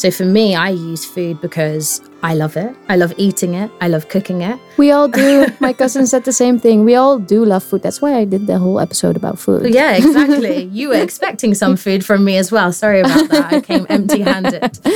[0.00, 2.74] So for me, I use food because I love it.
[2.88, 3.70] I love eating it.
[3.82, 4.58] I love cooking it.
[4.78, 5.46] We all do.
[5.60, 6.86] My cousin said the same thing.
[6.86, 7.82] We all do love food.
[7.82, 9.74] That's why I did the whole episode about food.
[9.74, 10.62] Yeah, exactly.
[10.72, 12.72] you were expecting some food from me as well.
[12.72, 13.52] Sorry about that.
[13.52, 14.78] I came empty-handed.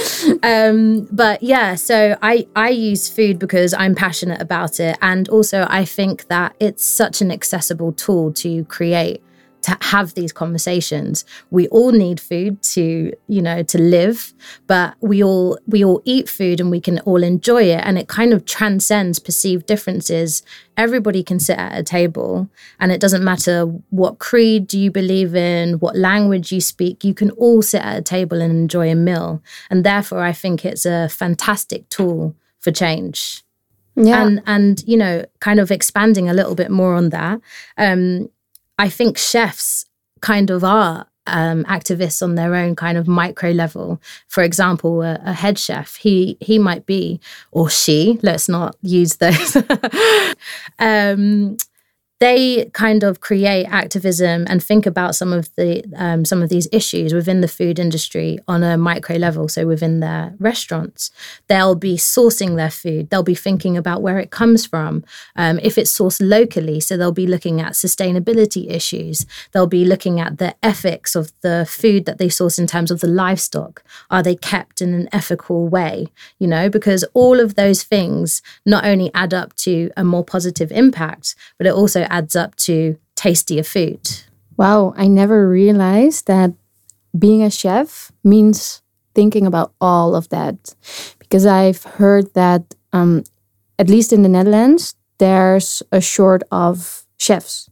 [0.43, 5.67] Um, but yeah, so I I use food because I'm passionate about it, and also
[5.69, 9.23] I think that it's such an accessible tool to create
[9.65, 11.25] to have these conversations.
[11.51, 14.35] We all need food to you know to live
[14.67, 17.81] but we all we all eat food and we can all enjoy it.
[17.85, 20.43] And it kind of transcends perceived differences.
[20.77, 22.49] Everybody can sit at a table
[22.81, 27.15] and it doesn't matter what creed do you believe in what language you speak you
[27.15, 29.43] can all sit at a table and enjoy a meal.
[29.71, 33.43] And therefore i think it's a fantastic tool for change.
[33.97, 34.27] Yeah.
[34.27, 37.41] and and you know kind of expanding a little bit more on that
[37.79, 38.29] um
[38.79, 39.85] i think chefs
[40.21, 44.01] kind of are um, activists on their own kind of micro level.
[44.29, 47.21] For example a, a head chef he he might be
[47.51, 49.57] or she let's not use those.
[50.79, 51.57] Um
[52.25, 56.67] they kind of create activism and think about some of the um, some of these
[56.73, 59.47] issues within the food industry on a micro level.
[59.47, 61.11] So within their restaurants,
[61.49, 63.11] they'll be sourcing their food.
[63.11, 65.05] They'll be thinking about where it comes from.
[65.37, 69.27] Um, if it's sourced locally, so they'll be looking at sustainability issues.
[69.53, 73.01] They'll be looking at the ethics of the food that they source in terms of
[73.01, 73.83] the livestock.
[74.11, 76.07] Are they kept in an ethical way?
[76.39, 80.73] You know, because all of those things not only add up to a more positive
[80.73, 84.01] impact, but it also adds up to tastier food.
[84.57, 86.51] Wow, I never realized that
[87.19, 88.83] being a chef means
[89.15, 90.75] thinking about all of that.
[91.19, 92.63] Because I've heard that,
[92.93, 93.25] um,
[93.79, 97.69] at least in the Netherlands, there's a short of chefs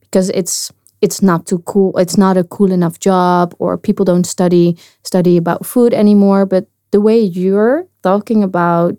[0.00, 0.72] because it's
[1.02, 1.96] it's not too cool.
[1.98, 6.46] It's not a cool enough job, or people don't study study about food anymore.
[6.46, 8.96] But the way you're talking about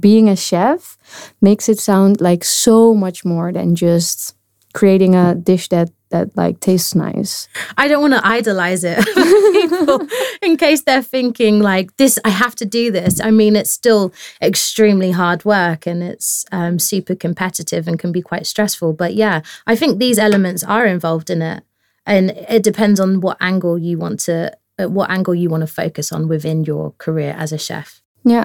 [0.00, 0.96] being a chef
[1.40, 4.36] makes it sound like so much more than just
[4.72, 7.48] creating a dish that that like tastes nice.
[7.76, 9.04] I don't want to idolize it
[9.52, 10.06] people
[10.42, 13.20] in case they're thinking like this I have to do this.
[13.20, 18.22] I mean it's still extremely hard work and it's um, super competitive and can be
[18.22, 18.92] quite stressful.
[18.92, 21.64] But yeah, I think these elements are involved in it.
[22.06, 25.66] And it depends on what angle you want to uh, what angle you want to
[25.66, 28.02] focus on within your career as a chef.
[28.24, 28.44] Yeah.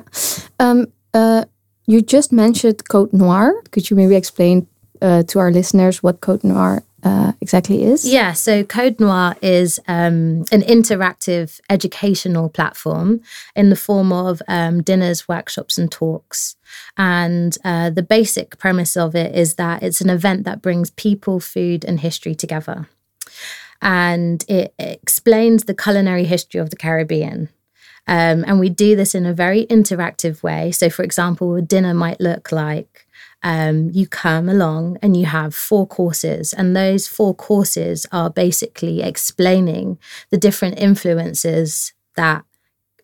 [0.60, 1.46] Um, uh,
[1.86, 3.62] you just mentioned Code Noir.
[3.72, 4.68] Could you maybe explain
[5.02, 8.08] uh, to our listeners what Code Noir uh, exactly is?
[8.08, 13.22] Yeah, so Code Noir is um, an interactive educational platform
[13.56, 16.56] in the form of um, dinners, workshops, and talks.
[16.98, 21.40] And uh, the basic premise of it is that it's an event that brings people,
[21.40, 22.88] food, and history together.
[23.82, 27.50] And it explains the culinary history of the Caribbean.
[28.10, 30.72] Um, and we do this in a very interactive way.
[30.72, 33.06] So, for example, a dinner might look like
[33.44, 39.04] um, you come along and you have four courses, and those four courses are basically
[39.04, 40.00] explaining
[40.32, 42.44] the different influences that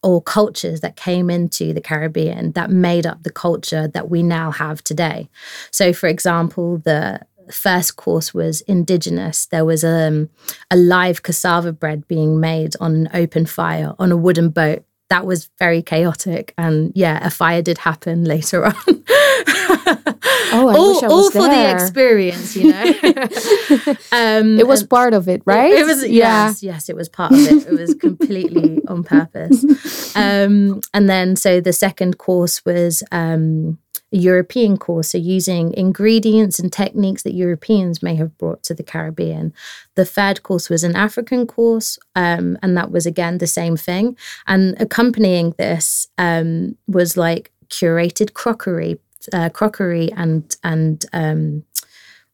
[0.02, 4.50] or cultures that came into the Caribbean that made up the culture that we now
[4.52, 5.30] have today.
[5.70, 9.46] So, for example, the first course was indigenous.
[9.46, 10.30] There was um,
[10.72, 14.84] a live cassava bread being made on an open fire on a wooden boat.
[15.10, 19.04] That was very chaotic, and yeah, a fire did happen later on.
[20.52, 22.84] Oh, I all, wish I all was for the experience, you know.
[24.12, 25.72] um, It was part of it, right?
[25.72, 27.68] It was yes, yes, it was part of it.
[27.68, 30.16] It was completely on purpose.
[30.16, 33.80] Um, and then so the second course was um,
[34.14, 38.84] a European course, so using ingredients and techniques that Europeans may have brought to the
[38.84, 39.54] Caribbean.
[39.96, 44.18] The third course was an African course, um, and that was again the same thing.
[44.48, 49.00] And accompanying this um, was like curated crockery,
[49.34, 51.64] uh, crockery and and um,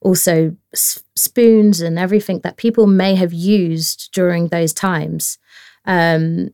[0.02, 5.38] also spoons and everything that people may have used during those times.
[5.86, 6.50] Um,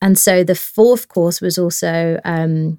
[0.00, 2.78] and so the fourth course was also um,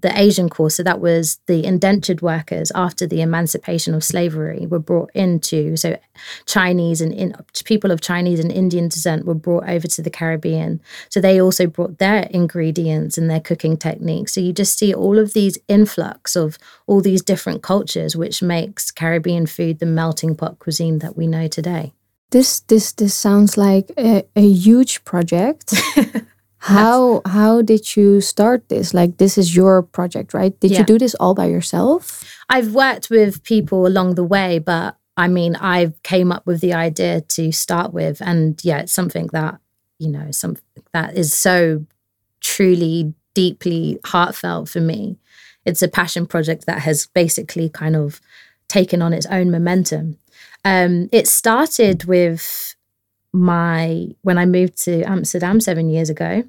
[0.00, 0.76] the Asian course.
[0.76, 5.76] So that was the indentured workers after the emancipation of slavery were brought into.
[5.76, 5.98] So
[6.46, 7.34] Chinese and in,
[7.64, 10.80] people of Chinese and Indian descent were brought over to the Caribbean.
[11.08, 14.34] So they also brought their ingredients and their cooking techniques.
[14.34, 18.90] So you just see all of these influx of all these different cultures, which makes
[18.90, 21.92] Caribbean food the melting pot cuisine that we know today.
[22.30, 25.74] This this this sounds like a, a huge project.
[26.60, 28.92] how how did you start this?
[28.94, 30.58] Like this is your project, right?
[30.60, 30.78] Did Yeah.
[30.80, 32.22] you do this all by yourself?
[32.48, 36.72] I've worked with people along the way, but I mean, I came up with the
[36.74, 39.58] idea to start with, and yeah, it's something that
[39.98, 41.84] you know, something that is so
[42.40, 45.18] truly, deeply heartfelt for me.
[45.66, 48.20] It's a passion project that has basically kind of
[48.68, 50.16] taken on its own momentum.
[50.64, 52.69] Um, it started with
[53.32, 56.44] my when I moved to Amsterdam seven years ago.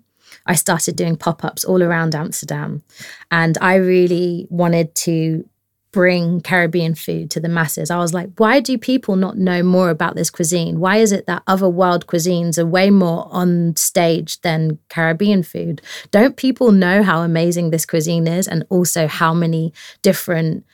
[0.45, 2.83] I started doing pop ups all around Amsterdam,
[3.29, 5.45] and I really wanted to
[5.91, 7.91] bring Caribbean food to the masses.
[7.91, 10.79] I was like, why do people not know more about this cuisine?
[10.79, 15.81] Why is it that other world cuisines are way more on stage than Caribbean food?
[16.11, 20.65] Don't people know how amazing this cuisine is and also how many different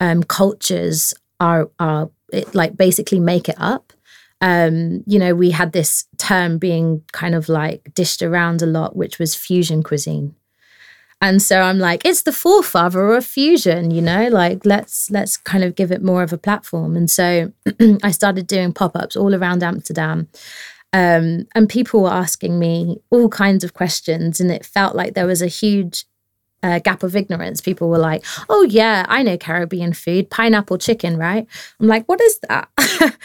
[0.00, 3.92] um, cultures are are it, like basically make it up?
[4.42, 8.96] Um, you know, we had this term being kind of like dished around a lot,
[8.96, 10.34] which was fusion cuisine.
[11.20, 15.62] And so I'm like, it's the forefather of fusion, you know, like let's let's kind
[15.62, 16.96] of give it more of a platform.
[16.96, 17.52] And so
[18.02, 20.28] I started doing pop-ups all around Amsterdam.
[20.92, 25.26] Um, and people were asking me all kinds of questions, and it felt like there
[25.26, 26.04] was a huge
[26.62, 27.60] gap of ignorance.
[27.60, 31.46] People were like, "Oh yeah, I know Caribbean food, pineapple chicken, right?"
[31.80, 32.68] I'm like, "What is that?"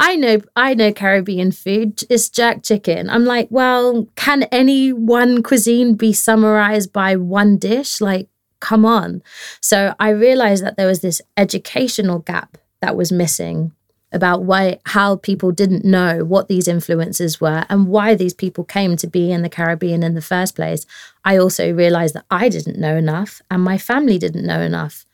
[0.00, 2.02] I know, I know Caribbean food.
[2.08, 3.10] It's jerk chicken.
[3.10, 8.00] I'm like, "Well, can any one cuisine be summarized by one dish?
[8.00, 8.28] Like,
[8.60, 9.22] come on."
[9.60, 13.72] So I realized that there was this educational gap that was missing
[14.16, 18.96] about why how people didn't know what these influences were and why these people came
[18.96, 20.84] to be in the Caribbean in the first place.
[21.24, 25.04] I also realized that I didn't know enough and my family didn't know enough.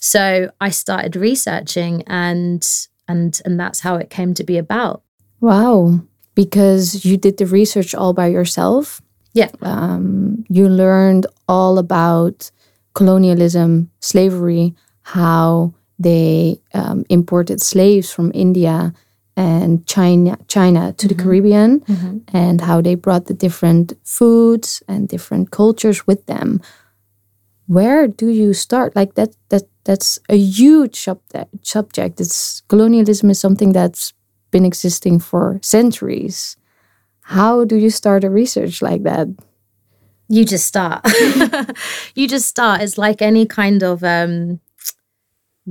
[0.00, 2.66] So I started researching and
[3.06, 5.02] and and that's how it came to be about.
[5.40, 6.00] Wow.
[6.34, 9.02] Because you did the research all by yourself.
[9.34, 9.50] Yeah.
[9.60, 12.50] Um, you learned all about
[12.94, 18.92] colonialism, slavery, how they um, imported slaves from India
[19.36, 21.82] and China, China to the Caribbean,
[22.32, 26.60] and how they brought the different foods and different cultures with them.
[27.66, 28.96] Where do you start?
[28.96, 31.66] Like that, that that's a huge subject.
[31.66, 32.20] Subject.
[32.20, 34.12] It's colonialism is something that's
[34.50, 36.56] been existing for centuries.
[37.20, 39.28] How do you start a research like that?
[40.28, 41.06] You just start.
[42.14, 42.82] you just start.
[42.82, 44.60] It's like any kind of um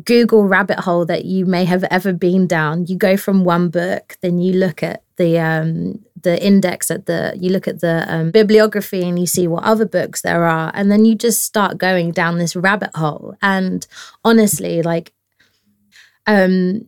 [0.04, 2.86] Google rabbit hole that you may have ever been down.
[2.86, 7.36] You go from one book, then you look at the um, the index at the
[7.40, 10.92] you look at the um, bibliography and you see what other books there are, and
[10.92, 13.36] then you just start going down this rabbit hole.
[13.42, 13.88] And
[14.24, 15.14] honestly, like,
[16.28, 16.86] um,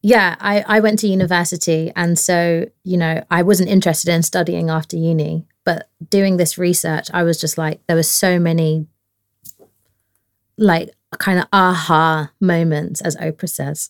[0.00, 4.68] yeah, I I went to university, and so you know I wasn't interested in studying
[4.68, 8.86] after uni, but doing this research, I was just like there were so many
[10.58, 13.88] like kind of aha moments, as Oprah says,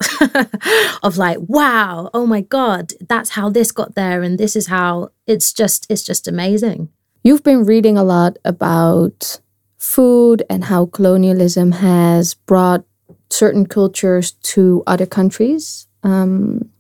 [1.02, 4.22] of like, wow, oh my God, that's how this got there.
[4.22, 6.88] And this is how it's just, it's just amazing.
[7.24, 9.40] You've been reading a lot about
[9.78, 12.84] food and how colonialism has brought
[13.30, 15.86] certain cultures to other countries.
[16.02, 16.70] Um,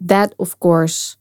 [0.00, 1.16] that, of course,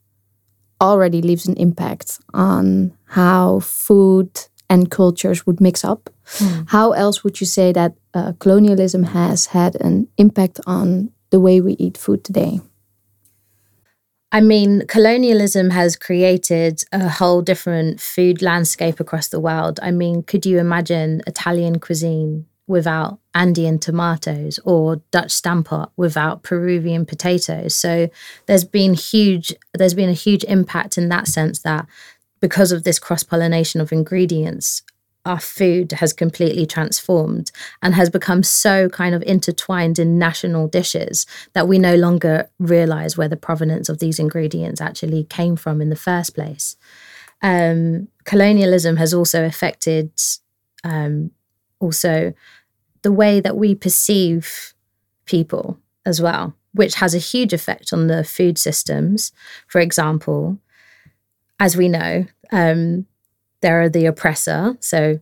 [0.82, 4.30] already leaves an impact on how food
[4.70, 6.10] and cultures would mix up.
[6.68, 11.62] How else would you say that uh, colonialism has had an impact on the way
[11.62, 12.60] we eat food today?
[14.32, 19.80] I mean, colonialism has created a whole different food landscape across the world.
[19.82, 27.06] I mean, could you imagine Italian cuisine without Andean tomatoes or Dutch stampot without Peruvian
[27.06, 27.76] potatoes?
[27.76, 28.10] So
[28.48, 31.86] there's been huge there's been a huge impact in that sense that
[32.42, 34.84] because of this cross-pollination of ingredients,
[35.26, 37.52] our food has completely transformed
[37.82, 43.18] and has become so kind of intertwined in national dishes that we no longer realize
[43.18, 46.78] where the provenance of these ingredients actually came from in the first place.
[47.42, 50.12] Um, colonialism has also affected
[50.84, 51.32] um,
[51.80, 52.34] also
[53.02, 54.74] the way that we perceive
[55.26, 59.32] people as well, which has a huge effect on the food systems.
[59.68, 60.60] For example,
[61.60, 63.06] as we know, um,
[63.66, 65.20] there are the oppressor, so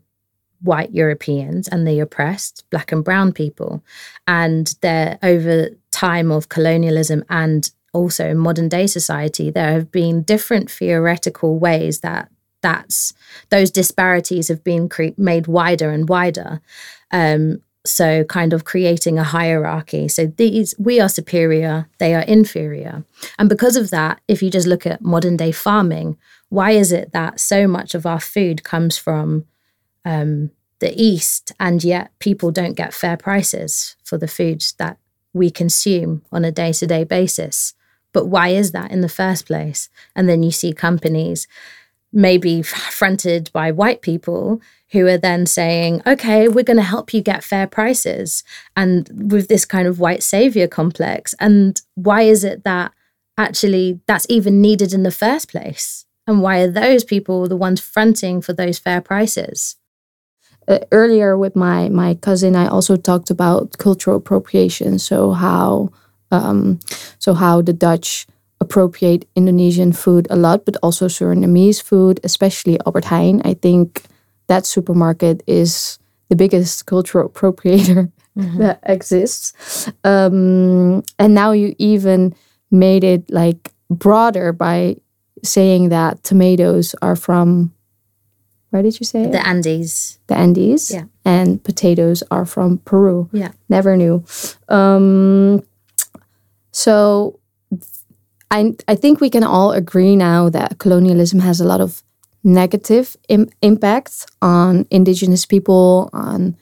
[0.59, 3.81] white Europeans, and the oppressed, black and brown people.
[4.27, 10.23] And there, over time of colonialism and also in modern day society, there have been
[10.23, 12.29] different theoretical ways that
[12.61, 13.13] that's
[13.49, 16.59] those disparities have been cre- made wider and wider.
[17.11, 20.07] Um, so kind of creating a hierarchy.
[20.07, 23.03] So these we are superior they are inferior.
[23.37, 26.17] And because of that if you just look at modern day farming
[26.53, 29.43] why is it that so much of our food comes from
[30.05, 34.99] um, the east and yet people don't get fair prices for the foods that
[35.33, 37.73] we consume on a day-to-day basis?
[38.11, 39.89] But why is that in the first place?
[40.15, 41.47] And then you see companies
[42.13, 44.61] maybe fronted by white people
[44.91, 48.43] who are then saying, okay, we're going to help you get fair prices.
[48.75, 51.33] And with this kind of white savior complex.
[51.39, 52.93] And why is it that
[53.37, 56.05] actually that's even needed in the first place?
[56.27, 59.75] And why are those people the ones fronting for those fair prices?
[60.67, 64.99] uh, earlier with my my cousin, I also talked about cultural appropriation.
[64.99, 65.89] So how
[66.31, 66.79] um,
[67.19, 68.27] so how the Dutch
[68.63, 73.41] appropriate Indonesian food a lot, but also Surinamese food, especially Albert Heijn.
[73.45, 74.03] I think
[74.47, 75.99] that supermarket is
[76.29, 78.11] the biggest cultural appropriator
[78.59, 79.53] that exists.
[80.03, 82.33] Um, and now you even
[82.71, 84.95] made it like broader by
[85.43, 87.71] saying that tomatoes are from
[88.71, 89.31] where did you say it?
[89.31, 90.17] The Andes.
[90.25, 91.03] the Andes, Yeah.
[91.25, 93.29] and potatoes are from Peru.
[93.31, 93.51] Yeah.
[93.69, 94.23] Never knew.
[94.67, 95.61] Um,
[96.71, 97.39] so
[98.57, 102.03] I I think we can all agree now that colonialism has a lot of
[102.43, 106.55] negative Im- impact on indigenous people, on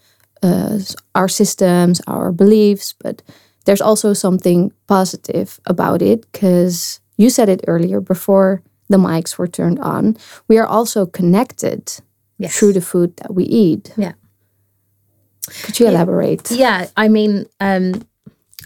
[0.44, 0.80] uh,
[1.14, 3.22] our systems, our beliefs, but
[3.66, 9.48] there's also something positive about it because you said it earlier before the mics were
[9.50, 10.16] turned on.
[10.48, 12.02] We are also connected
[12.40, 12.58] Yes.
[12.58, 13.94] through the food that we eat.
[13.98, 14.14] Yeah.
[15.64, 16.50] Could you elaborate?
[16.52, 18.02] Yeah, I mean, um,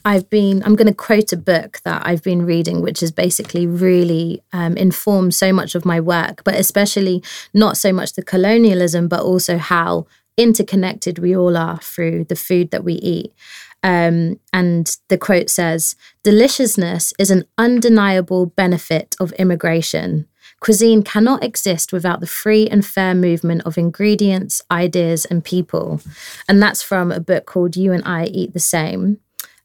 [0.05, 3.65] I've been, I'm going to quote a book that I've been reading, which has basically
[3.65, 7.23] really um, informed so much of my work, but especially
[7.55, 10.05] not so much the colonialism, but also how
[10.37, 13.33] interconnected we all are through the food that we eat.
[13.81, 20.27] Um, and the quote says, Deliciousness is an undeniable benefit of immigration.
[20.59, 25.99] Cuisine cannot exist without the free and fair movement of ingredients, ideas, and people.
[26.47, 29.19] And that's from a book called You and I Eat the Same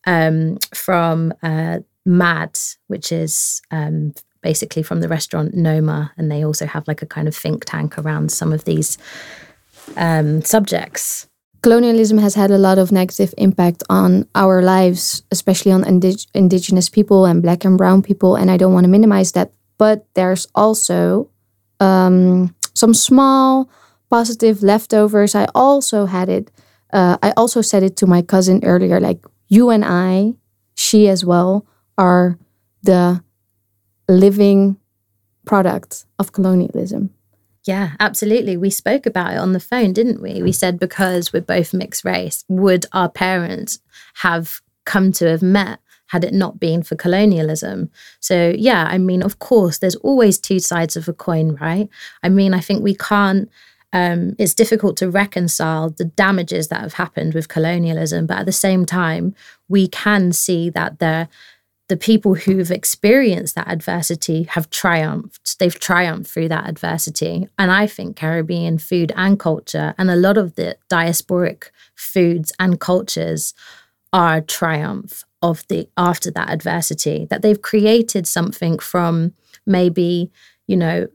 [0.06, 6.12] um, from uh, MAD, which is um, basically from the restaurant Noma.
[6.16, 8.98] And they also have like a kind of think tank around some of these
[9.96, 11.28] um, subjects.
[11.62, 16.88] colonialism has had a lot of negative impact on our lives, especially on indig- indigenous
[16.88, 18.36] people and black and brown people.
[18.36, 19.52] And I don't want to minimize that.
[19.78, 21.28] But there's also
[21.80, 23.68] um, some small
[24.10, 25.34] positive leftovers.
[25.34, 26.50] I also had it.
[26.92, 29.00] Uh, I also said it to my cousin earlier.
[29.00, 30.34] Like you and I,
[30.74, 31.66] she as well,
[31.98, 32.38] are
[32.82, 33.22] the
[34.08, 34.78] living
[35.44, 37.10] product of colonialism.
[37.64, 38.56] Yeah, absolutely.
[38.56, 40.42] We spoke about it on the phone, didn't we?
[40.42, 43.80] We said because we're both mixed race, would our parents
[44.14, 47.90] have come to have met had it not been for colonialism?
[48.18, 51.88] So, yeah, I mean, of course, there's always two sides of a coin, right?
[52.22, 53.50] I mean, I think we can't.
[53.92, 58.52] Um, it's difficult to reconcile the damages that have happened with colonialism, but at the
[58.52, 59.34] same time,
[59.68, 61.28] we can see that there
[61.90, 65.58] the people who've experienced that adversity have triumphed.
[65.58, 67.48] They've triumphed through that adversity.
[67.58, 72.78] And I think Caribbean food and culture, and a lot of the diasporic foods and
[72.78, 73.54] cultures
[74.12, 79.34] are a triumph of the after that adversity, that they've created something from
[79.66, 80.30] maybe,
[80.68, 81.08] you know,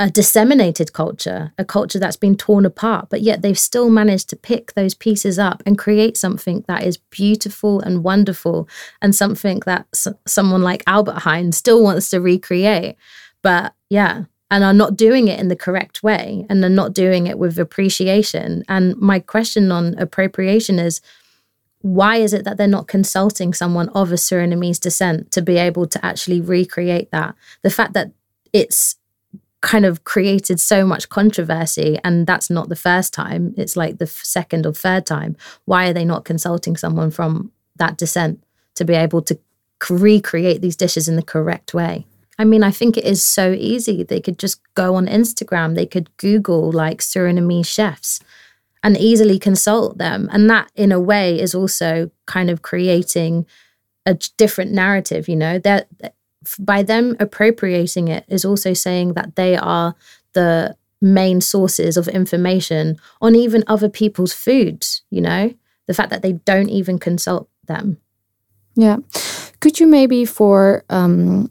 [0.00, 4.36] a disseminated culture, a culture that's been torn apart, but yet they've still managed to
[4.36, 8.66] pick those pieces up and create something that is beautiful and wonderful
[9.02, 12.96] and something that s- someone like Albert Heijn still wants to recreate.
[13.42, 17.26] But yeah, and are not doing it in the correct way and are not doing
[17.26, 18.64] it with appreciation.
[18.70, 21.02] And my question on appropriation is
[21.82, 25.86] why is it that they're not consulting someone of a Surinamese descent to be able
[25.88, 27.34] to actually recreate that?
[27.62, 28.12] The fact that
[28.52, 28.96] it's
[29.60, 33.54] kind of created so much controversy and that's not the first time.
[33.56, 35.36] It's like the second or third time.
[35.66, 38.42] Why are they not consulting someone from that descent
[38.76, 39.38] to be able to
[39.88, 42.06] recreate these dishes in the correct way?
[42.38, 44.02] I mean i think it is so easy.
[44.02, 45.74] They could just go on instagram.
[45.74, 48.20] They could google like surinamese chefs
[48.82, 50.28] and easily consult them.
[50.32, 53.46] And that in a way is also kind of creating
[54.06, 55.58] a different narrative you know?
[55.58, 55.88] That
[56.58, 59.94] by them appropriating it is also saying that they are
[60.32, 65.52] the main sources of information on even other people's foods you know
[65.86, 67.98] the fact that they don't even consult them
[68.76, 68.98] Yeah.
[69.60, 71.50] Could you maybe for um,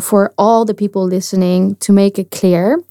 [0.00, 2.82] for all the people listening to make it clear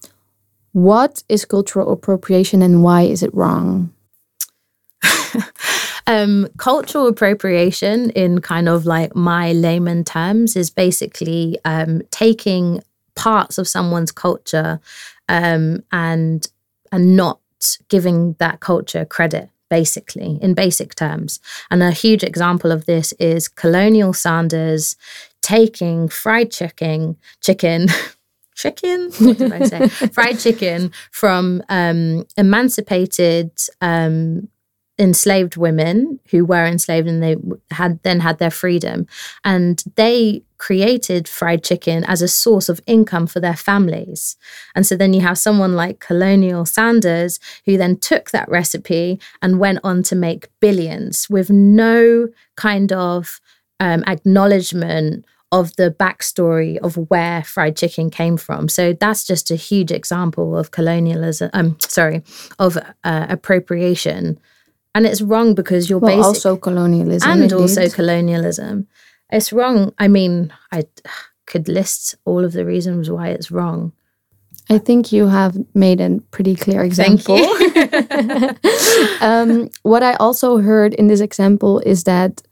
[0.72, 3.92] what is cultural appropriation and why is it wrong?
[6.08, 12.82] um, cultural appropriation, in kind of like my layman terms, is basically um, taking
[13.14, 14.80] parts of someone's culture
[15.28, 16.48] um, and
[16.90, 17.40] and not
[17.88, 19.50] giving that culture credit.
[19.68, 21.40] Basically, in basic terms,
[21.70, 24.96] and a huge example of this is Colonial Sanders
[25.42, 27.88] taking fried chicken, chicken,
[28.54, 29.10] chicken.
[29.18, 29.88] What did I say?
[30.12, 33.50] fried chicken from um, emancipated
[33.82, 34.48] um,
[34.98, 37.36] enslaved women who were enslaved and they
[37.70, 39.06] had then had their freedom
[39.44, 44.36] and they created fried chicken as a source of income for their families
[44.74, 49.60] and so then you have someone like colonial sanders who then took that recipe and
[49.60, 53.40] went on to make billions with no kind of
[53.80, 58.68] um, acknowledgement of the backstory of where fried chicken came from.
[58.68, 61.50] So that's just a huge example of colonialism.
[61.54, 62.22] Um, sorry,
[62.58, 64.38] of uh, appropriation,
[64.94, 67.30] and it's wrong because you're Well, basic also colonialism.
[67.30, 67.54] and indeed.
[67.56, 68.86] also colonialism.
[69.30, 69.92] It's wrong.
[69.98, 70.84] I mean, I
[71.46, 73.92] could list all of the reasons why it's wrong.
[74.70, 77.38] I think you have made a pretty clear Thank example.
[77.38, 78.50] you.
[79.20, 82.42] um, what I also heard in this example is that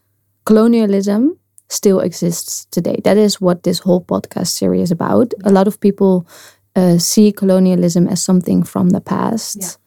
[0.45, 3.01] colonialism still exists today.
[3.05, 5.35] That is what this whole podcast series is about.
[5.45, 6.27] A lot of people
[6.75, 9.79] uh, see colonialism as something from the past.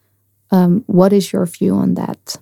[0.52, 2.38] Um, what is your view on that?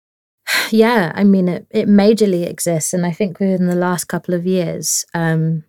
[0.70, 2.92] yeah, I mean, it, it majorly exists.
[2.92, 5.64] And I think within the last couple of years, um,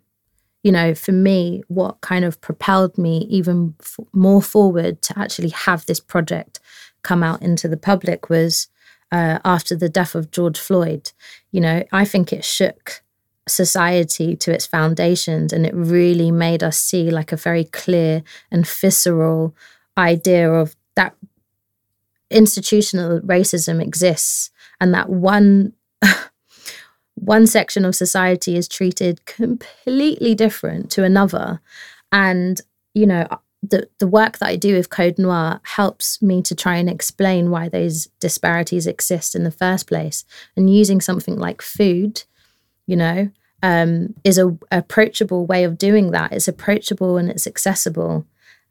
[0.63, 5.49] you know, for me, what kind of propelled me even f- more forward to actually
[5.49, 6.59] have this project
[7.01, 8.67] come out into the public was
[9.11, 11.11] uh, after the death of George Floyd.
[11.51, 13.01] You know, I think it shook
[13.47, 18.67] society to its foundations and it really made us see like a very clear and
[18.67, 19.55] visceral
[19.97, 21.15] idea of that
[22.31, 25.73] institutional racism exists and that one
[27.15, 31.61] one section of society is treated completely different to another.
[32.11, 32.59] And
[32.93, 33.27] you know
[33.63, 37.51] the the work that I do with Code Noir helps me to try and explain
[37.51, 40.25] why those disparities exist in the first place.
[40.55, 42.23] And using something like food
[42.87, 43.29] you know
[43.63, 46.31] um, is a approachable way of doing that.
[46.33, 48.25] It's approachable and it's accessible.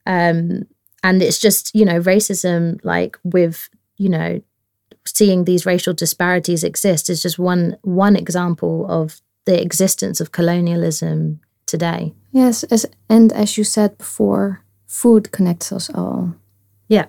[0.07, 0.67] Um,
[1.03, 4.41] and it's just you know racism like with you know
[5.07, 11.41] seeing these racial disparities exist is just one one example of the existence of colonialism
[11.67, 16.35] today Yes, as and as you said before, food connects us all.
[16.89, 17.07] yeah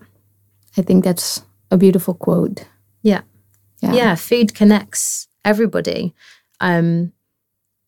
[0.77, 2.65] I think that's a beautiful quote.
[3.03, 3.21] yeah
[3.81, 3.93] Yeah.
[3.93, 6.13] yeah, food connects everybody
[6.59, 7.11] um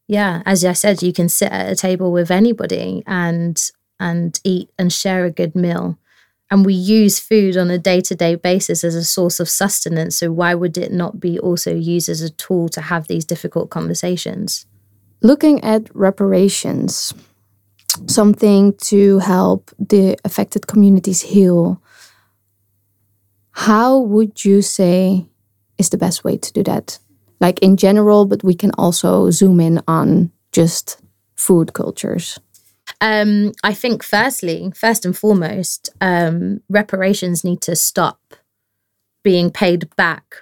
[0.07, 3.71] yeah as i said you can sit at a table with anybody and
[4.03, 5.97] and eat and share a good meal
[6.51, 10.53] and we use food on a day-to-day basis as a source of sustenance so why
[10.53, 14.65] would it not be also used as a tool to have these difficult conversations
[15.23, 17.13] Looking at reparations,
[18.07, 21.81] something to help the affected communities heal.
[23.51, 25.25] How would you say
[25.77, 26.99] is the best way to do that?
[27.39, 31.01] Like in general, but we can also zoom in on just
[31.35, 32.37] food cultures.
[33.03, 38.33] Um, I think, firstly, first and foremost, um, reparations need to stop
[39.25, 40.37] being paid back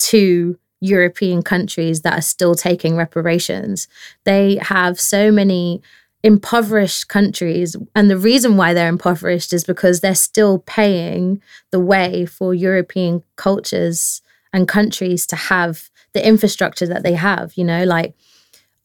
[0.00, 3.86] to European countries that are still taking reparations.
[4.24, 5.80] They have so many
[6.24, 11.40] impoverished countries, and the reason why they're impoverished is because they're still paying
[11.70, 14.22] the way for European cultures
[14.52, 17.52] and countries to have the infrastructure that they have.
[17.54, 18.16] You know, like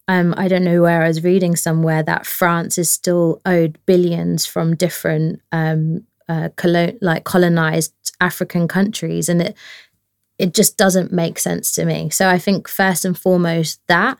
[0.08, 4.46] um, I don't know where I was reading somewhere that France is still owed billions
[4.46, 6.48] from different um, uh,
[7.00, 9.56] like colonized African countries, and it
[10.38, 12.08] it just doesn't make sense to me.
[12.10, 14.18] So I think first and foremost that,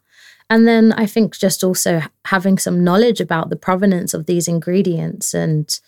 [0.51, 5.33] and then I think just also having some knowledge about the provenance of these ingredients,
[5.33, 5.81] and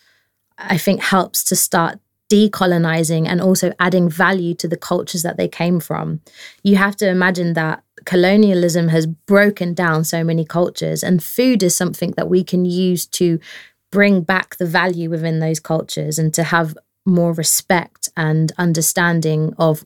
[0.57, 5.49] I think helps to start decolonizing and also adding value to the cultures that they
[5.49, 6.21] came from.
[6.63, 11.77] You have to imagine that colonialism has broken down so many cultures, and food is
[11.77, 13.39] something that we can use to
[13.93, 19.85] bring back the value within those cultures and to have more respect and understanding of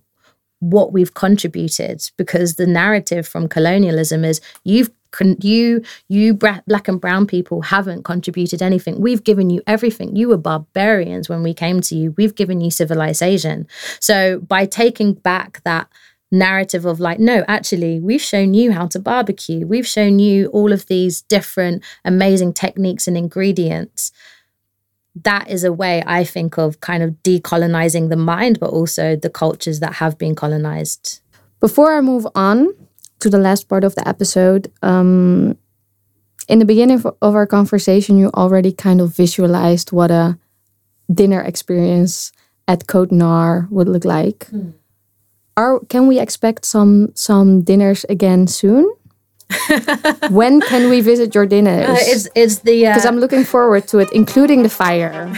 [0.60, 4.90] what we've contributed because the narrative from colonialism is you've
[5.40, 9.00] you you black and brown people haven't contributed anything.
[9.00, 10.16] We've given you everything.
[10.16, 12.14] You were barbarians when we came to you.
[12.16, 13.68] We've given you civilization.
[14.00, 15.88] So by taking back that
[16.34, 20.72] narrative of like no actually we've shown you how to barbecue we've shown you all
[20.72, 24.12] of these different amazing techniques and ingredients
[25.22, 29.30] that is a way I think of kind of decolonizing the mind, but also the
[29.30, 31.20] cultures that have been colonized.
[31.60, 32.74] Before I move on
[33.20, 35.56] to the last part of the episode, um,
[36.48, 40.38] in the beginning of our conversation, you already kind of visualized what a
[41.12, 42.32] dinner experience
[42.66, 44.48] at Côte Noir would look like.
[45.56, 48.92] Are can we expect some some dinners again soon?
[50.30, 51.88] when can we visit your dinners?
[51.88, 55.26] Uh, it's it's the because uh, I'm looking forward to it, including the fire.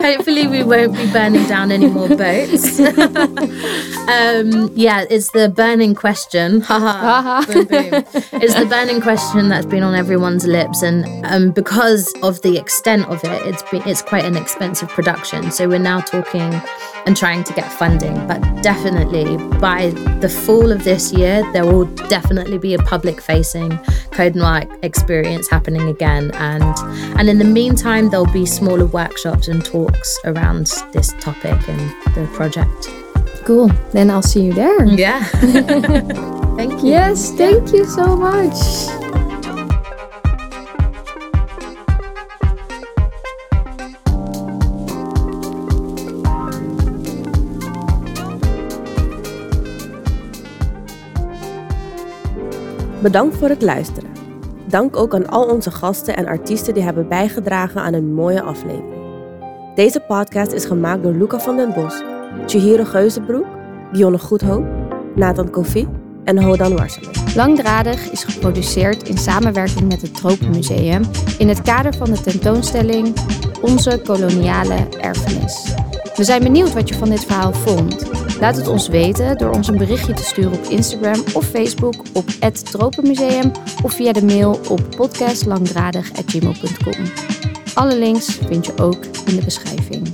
[0.00, 2.80] hopefully we won't be burning down any more boats.
[2.80, 6.60] um, yeah, it's the burning question.
[6.60, 8.04] Boom, boom.
[8.42, 13.06] It's the burning question that's been on everyone's lips, and um, because of the extent
[13.08, 15.50] of it, it's been it's quite an expensive production.
[15.50, 16.60] So we're now talking
[17.06, 19.90] and trying to get funding, but definitely by
[20.20, 23.78] the fall of this year, there will definitely be a public-facing
[24.12, 26.74] Code Noir experience happening again, and
[27.18, 31.80] and in the meantime, there'll be smaller workshops and talks around this topic and
[32.14, 32.88] the project.
[33.44, 33.68] cool.
[33.92, 34.84] Then I'll see you there.
[34.84, 35.22] Yeah.
[36.56, 36.90] Thank you.
[36.90, 39.01] Yes, thank you so much.
[53.02, 54.10] Bedankt voor het luisteren.
[54.66, 59.00] Dank ook aan al onze gasten en artiesten die hebben bijgedragen aan een mooie aflevering.
[59.74, 62.02] Deze podcast is gemaakt door Luca van den Bos,
[62.46, 63.46] Chihiro Geuzenbroek,
[63.92, 64.64] Dionne Goedhoop,
[65.14, 65.88] Nathan Kofi
[66.24, 67.10] en Hodan Warselen.
[67.34, 71.02] Langdradig is geproduceerd in samenwerking met het Tropenmuseum
[71.38, 73.14] in het kader van de tentoonstelling
[73.60, 75.74] Onze koloniale erfenis.
[76.16, 78.10] We zijn benieuwd wat je van dit verhaal vond.
[78.40, 82.28] Laat het ons weten door ons een berichtje te sturen op Instagram of Facebook op
[82.40, 87.04] het Tropenmuseum of via de mail op podcastlangdradig.gmail.com.
[87.74, 90.08] Alle links vind je ook in de beschrijving.